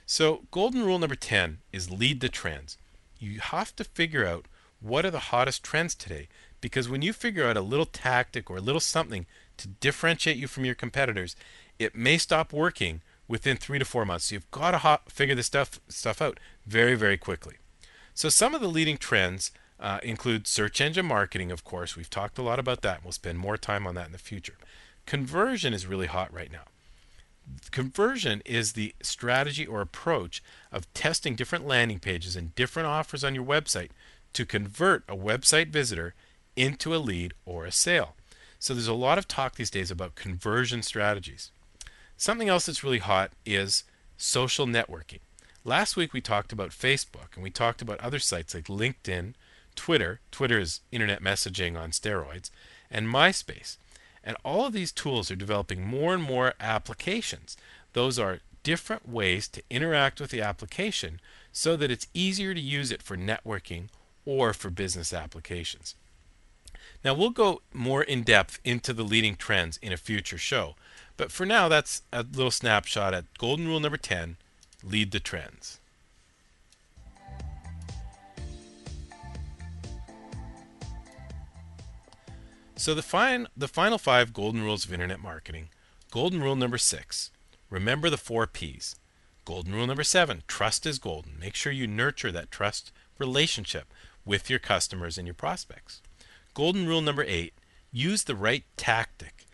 So, 0.05 0.41
golden 0.51 0.83
rule 0.83 0.99
number 0.99 1.15
10 1.15 1.59
is 1.71 1.91
lead 1.91 2.19
the 2.19 2.29
trends. 2.29 2.77
You 3.19 3.39
have 3.39 3.75
to 3.75 3.83
figure 3.83 4.25
out 4.25 4.45
what 4.81 5.05
are 5.05 5.11
the 5.11 5.19
hottest 5.19 5.63
trends 5.63 5.93
today 5.93 6.27
because 6.61 6.89
when 6.89 7.01
you 7.01 7.13
figure 7.13 7.47
out 7.47 7.57
a 7.57 7.61
little 7.61 7.85
tactic 7.85 8.49
or 8.49 8.57
a 8.57 8.61
little 8.61 8.79
something 8.79 9.25
to 9.57 9.67
differentiate 9.67 10.37
you 10.37 10.47
from 10.47 10.65
your 10.65 10.75
competitors, 10.75 11.35
it 11.77 11.95
may 11.95 12.17
stop 12.17 12.51
working 12.51 13.01
within 13.27 13.57
3 13.57 13.79
to 13.79 13.85
4 13.85 14.05
months. 14.05 14.25
So 14.25 14.35
you've 14.35 14.51
got 14.51 14.71
to 14.71 15.11
figure 15.11 15.35
this 15.35 15.47
stuff 15.47 15.79
stuff 15.87 16.21
out 16.21 16.39
very 16.65 16.95
very 16.95 17.17
quickly. 17.17 17.55
So 18.13 18.29
some 18.29 18.55
of 18.55 18.61
the 18.61 18.67
leading 18.67 18.97
trends 18.97 19.51
uh, 19.79 19.99
include 20.03 20.47
search 20.47 20.81
engine 20.81 21.05
marketing, 21.05 21.51
of 21.51 21.63
course. 21.63 21.95
We've 21.95 22.09
talked 22.09 22.37
a 22.37 22.41
lot 22.41 22.59
about 22.59 22.81
that. 22.81 22.95
And 22.95 23.03
we'll 23.05 23.13
spend 23.13 23.39
more 23.39 23.57
time 23.57 23.87
on 23.87 23.95
that 23.95 24.07
in 24.07 24.11
the 24.11 24.17
future. 24.17 24.57
Conversion 25.05 25.73
is 25.73 25.87
really 25.87 26.07
hot 26.07 26.33
right 26.33 26.51
now. 26.51 26.63
Conversion 27.71 28.41
is 28.45 28.73
the 28.73 28.93
strategy 29.01 29.65
or 29.65 29.81
approach 29.81 30.41
of 30.71 30.91
testing 30.93 31.35
different 31.35 31.67
landing 31.67 31.99
pages 31.99 32.35
and 32.35 32.55
different 32.55 32.87
offers 32.87 33.23
on 33.23 33.35
your 33.35 33.45
website 33.45 33.89
to 34.33 34.45
convert 34.45 35.03
a 35.07 35.15
website 35.15 35.69
visitor 35.69 36.13
into 36.55 36.95
a 36.95 36.97
lead 36.97 37.33
or 37.45 37.65
a 37.65 37.71
sale. 37.71 38.15
So 38.59 38.73
there's 38.73 38.87
a 38.87 38.93
lot 38.93 39.17
of 39.17 39.27
talk 39.27 39.55
these 39.55 39.71
days 39.71 39.89
about 39.89 40.15
conversion 40.15 40.83
strategies. 40.83 41.51
Something 42.17 42.49
else 42.49 42.65
that's 42.65 42.83
really 42.83 42.99
hot 42.99 43.31
is 43.45 43.85
social 44.17 44.65
networking. 44.65 45.19
Last 45.63 45.95
week 45.95 46.13
we 46.13 46.21
talked 46.21 46.51
about 46.51 46.71
Facebook 46.71 47.35
and 47.35 47.43
we 47.43 47.49
talked 47.49 47.81
about 47.81 47.99
other 48.01 48.19
sites 48.19 48.53
like 48.53 48.65
LinkedIn, 48.65 49.33
Twitter, 49.75 50.19
Twitter 50.31 50.59
is 50.59 50.81
internet 50.91 51.21
messaging 51.21 51.79
on 51.79 51.91
steroids, 51.91 52.49
and 52.91 53.07
MySpace. 53.07 53.77
And 54.23 54.37
all 54.43 54.65
of 54.65 54.73
these 54.73 54.91
tools 54.91 55.31
are 55.31 55.35
developing 55.35 55.85
more 55.85 56.13
and 56.13 56.23
more 56.23 56.53
applications. 56.59 57.57
Those 57.93 58.19
are 58.19 58.39
different 58.63 59.07
ways 59.07 59.47
to 59.47 59.63
interact 59.69 60.19
with 60.19 60.31
the 60.31 60.41
application 60.41 61.19
so 61.51 61.75
that 61.75 61.91
it's 61.91 62.07
easier 62.13 62.53
to 62.53 62.59
use 62.59 62.91
it 62.91 63.01
for 63.01 63.17
networking 63.17 63.87
or 64.25 64.53
for 64.53 64.69
business 64.69 65.13
applications. 65.13 65.95
Now, 67.03 67.13
we'll 67.13 67.29
go 67.29 67.61
more 67.73 68.03
in 68.03 68.23
depth 68.23 68.59
into 68.63 68.93
the 68.93 69.03
leading 69.03 69.35
trends 69.35 69.77
in 69.81 69.93
a 69.93 69.97
future 69.97 70.37
show, 70.37 70.75
but 71.17 71.31
for 71.31 71.45
now, 71.45 71.67
that's 71.67 72.01
a 72.11 72.23
little 72.23 72.51
snapshot 72.51 73.13
at 73.13 73.37
golden 73.37 73.67
rule 73.67 73.79
number 73.79 73.97
10 73.97 74.37
lead 74.83 75.11
the 75.11 75.19
trends. 75.19 75.78
So 82.79 82.95
the 82.95 83.01
fine, 83.01 83.47
the 83.57 83.67
final 83.67 83.97
five 83.97 84.31
golden 84.31 84.61
rules 84.63 84.85
of 84.85 84.93
internet 84.93 85.19
marketing. 85.19 85.67
Golden 86.11 86.41
rule 86.41 86.55
number 86.55 86.77
six: 86.77 87.29
remember 87.69 88.09
the 88.09 88.15
four 88.15 88.47
P's. 88.47 88.95
Golden 89.43 89.75
rule 89.75 89.85
number 89.85 90.05
seven: 90.05 90.43
trust 90.47 90.85
is 90.85 90.97
golden. 90.97 91.37
Make 91.37 91.55
sure 91.55 91.73
you 91.73 91.87
nurture 91.87 92.31
that 92.31 92.51
trust 92.51 92.93
relationship 93.17 93.93
with 94.23 94.49
your 94.49 94.59
customers 94.59 95.17
and 95.17 95.27
your 95.27 95.33
prospects. 95.33 96.01
Golden 96.53 96.87
rule 96.87 97.01
number 97.01 97.21
eight: 97.21 97.53
use 97.91 98.23
the 98.23 98.33
right 98.33 98.63
tactic. 98.77 99.45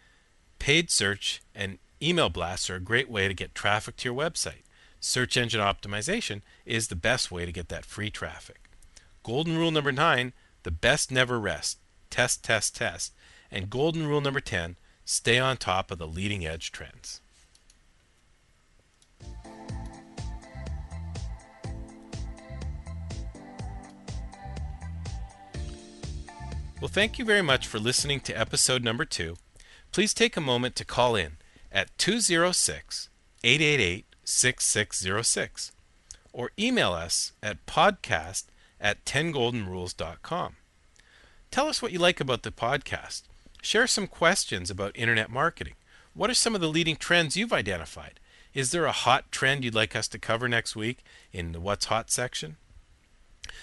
Paid 0.59 0.91
search 0.91 1.41
and 1.55 1.79
email 1.99 2.29
blasts 2.29 2.69
are 2.69 2.75
a 2.75 2.79
great 2.79 3.09
way 3.09 3.27
to 3.27 3.33
get 3.33 3.55
traffic 3.55 3.95
to 3.97 4.09
your 4.09 4.15
website. 4.15 4.61
Search 4.99 5.35
engine 5.35 5.61
optimization 5.61 6.43
is 6.63 6.89
the 6.89 6.95
best 6.95 7.31
way 7.31 7.47
to 7.47 7.51
get 7.51 7.69
that 7.69 7.87
free 7.87 8.11
traffic. 8.11 8.69
Golden 9.23 9.57
rule 9.57 9.71
number 9.71 9.91
nine: 9.91 10.33
the 10.61 10.69
best 10.69 11.09
never 11.09 11.39
rest 11.39 11.79
test, 12.15 12.43
test, 12.43 12.75
test. 12.75 13.13
And 13.55 13.69
golden 13.69 14.05
rule 14.05 14.19
number 14.19 14.41
10 14.41 14.75
stay 15.05 15.39
on 15.39 15.55
top 15.55 15.89
of 15.89 15.97
the 15.97 16.05
leading 16.05 16.45
edge 16.45 16.73
trends. 16.73 17.21
Well, 26.81 26.89
thank 26.89 27.17
you 27.17 27.23
very 27.23 27.41
much 27.41 27.65
for 27.65 27.79
listening 27.79 28.19
to 28.21 28.37
episode 28.37 28.83
number 28.83 29.05
two. 29.05 29.37
Please 29.93 30.13
take 30.13 30.35
a 30.35 30.41
moment 30.41 30.75
to 30.75 30.83
call 30.83 31.15
in 31.15 31.37
at 31.71 31.97
206 31.97 33.07
888 33.41 34.05
6606 34.25 35.71
or 36.33 36.51
email 36.59 36.91
us 36.91 37.31
at 37.41 37.65
podcast 37.65 38.43
at 38.81 39.05
10goldenrules.com. 39.05 40.57
Tell 41.51 41.67
us 41.69 41.81
what 41.81 41.93
you 41.93 41.99
like 41.99 42.19
about 42.19 42.43
the 42.43 42.51
podcast. 42.51 43.21
Share 43.65 43.87
some 43.87 44.05
questions 44.05 44.69
about 44.69 44.91
internet 44.93 45.31
marketing. 45.31 45.73
What 46.13 46.29
are 46.29 46.35
some 46.35 46.53
of 46.53 46.61
the 46.61 46.69
leading 46.69 46.97
trends 46.97 47.35
you've 47.35 47.51
identified? 47.51 48.19
Is 48.53 48.69
there 48.69 48.85
a 48.85 48.91
hot 48.91 49.31
trend 49.31 49.65
you'd 49.65 49.73
like 49.73 49.95
us 49.95 50.07
to 50.09 50.19
cover 50.19 50.47
next 50.47 50.75
week 50.75 50.99
in 51.33 51.51
the 51.51 51.59
What's 51.59 51.85
Hot 51.85 52.11
section? 52.11 52.57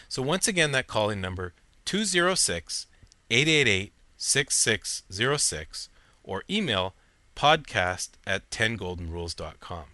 So, 0.08 0.20
once 0.20 0.48
again, 0.48 0.72
that 0.72 0.88
calling 0.88 1.20
number 1.20 1.52
206 1.84 2.88
888 3.30 3.92
6606 4.16 5.88
or 6.24 6.42
email 6.50 6.94
podcast 7.36 8.08
at 8.26 8.50
10goldenrules.com. 8.50 9.84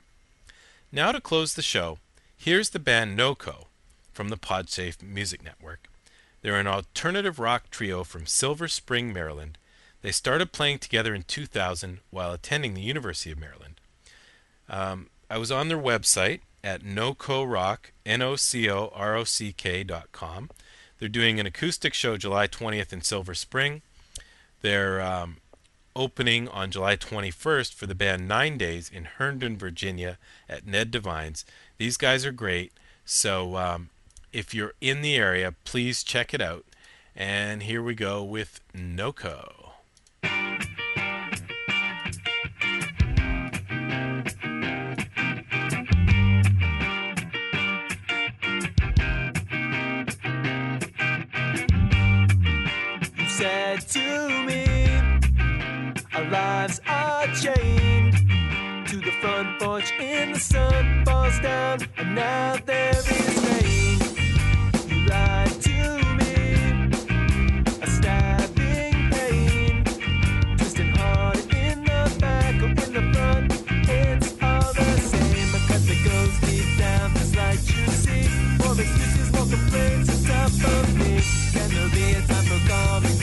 Now, 0.90 1.12
to 1.12 1.20
close 1.20 1.52
the 1.52 1.60
show, 1.60 1.98
here's 2.34 2.70
the 2.70 2.78
band 2.78 3.14
NOCO 3.14 3.66
from 4.14 4.30
the 4.30 4.38
PodSafe 4.38 5.02
Music 5.02 5.44
Network. 5.44 5.86
They're 6.40 6.58
an 6.58 6.66
alternative 6.66 7.38
rock 7.38 7.68
trio 7.70 8.04
from 8.04 8.24
Silver 8.24 8.68
Spring, 8.68 9.12
Maryland. 9.12 9.58
They 10.02 10.12
started 10.12 10.52
playing 10.52 10.78
together 10.78 11.14
in 11.14 11.22
2000 11.22 12.00
while 12.10 12.32
attending 12.32 12.74
the 12.74 12.80
University 12.80 13.30
of 13.32 13.38
Maryland. 13.38 13.80
Um, 14.68 15.08
I 15.30 15.38
was 15.38 15.50
on 15.50 15.68
their 15.68 15.78
website 15.78 16.40
at 16.62 16.82
nocorock, 16.82 17.90
N-O-C-O-R-O-C-K 18.06 19.84
dot 19.84 20.12
com. 20.12 20.50
They're 20.98 21.08
doing 21.08 21.38
an 21.38 21.46
acoustic 21.46 21.94
show 21.94 22.16
July 22.16 22.48
20th 22.48 22.92
in 22.92 23.02
Silver 23.02 23.34
Spring. 23.34 23.82
They're 24.62 25.00
um, 25.00 25.36
opening 25.94 26.48
on 26.48 26.70
July 26.70 26.96
21st 26.96 27.74
for 27.74 27.86
the 27.86 27.94
band 27.94 28.26
Nine 28.26 28.58
Days 28.58 28.90
in 28.90 29.04
Herndon, 29.04 29.56
Virginia 29.56 30.18
at 30.48 30.66
Ned 30.66 30.90
Devine's. 30.90 31.44
These 31.76 31.96
guys 31.96 32.26
are 32.26 32.32
great. 32.32 32.72
So 33.04 33.56
um, 33.56 33.90
if 34.32 34.54
you're 34.54 34.74
in 34.80 35.02
the 35.02 35.16
area, 35.16 35.54
please 35.64 36.02
check 36.02 36.34
it 36.34 36.40
out. 36.40 36.64
And 37.14 37.64
here 37.64 37.82
we 37.82 37.94
go 37.94 38.22
with 38.22 38.60
NOCO. 38.74 39.67
Falls 61.28 61.40
down, 61.40 61.78
and 61.96 62.14
now 62.14 62.56
there 62.64 62.90
is 62.90 63.06
rain. 63.44 63.98
You 64.88 65.06
lied 65.06 65.60
to 65.62 65.78
me, 66.18 66.34
a 67.82 67.86
stabbing 67.86 69.10
pain, 69.10 69.84
twisting 70.56 70.92
hard 70.96 71.38
in 71.54 71.84
the 71.84 72.16
back 72.20 72.62
or 72.62 72.68
in 72.68 72.92
the 72.92 73.12
front. 73.12 73.52
It's 73.88 74.34
all 74.42 74.72
the 74.72 75.00
same 75.00 75.48
because 75.52 75.88
it 75.88 76.04
goes 76.04 76.40
deep 76.48 76.78
down, 76.78 77.14
just 77.14 77.36
like 77.36 77.60
you 77.76 77.86
see. 77.88 78.28
More 78.58 78.80
excuses, 78.80 79.32
more 79.32 79.46
complaints 79.46 80.08
on 80.10 80.24
top 80.24 80.52
of 80.72 80.94
me. 80.98 81.20
Can 81.52 81.68
there 81.74 81.90
be 81.90 82.12
a 82.12 82.22
time 82.26 82.44
for 82.44 82.68
calm 82.68 83.17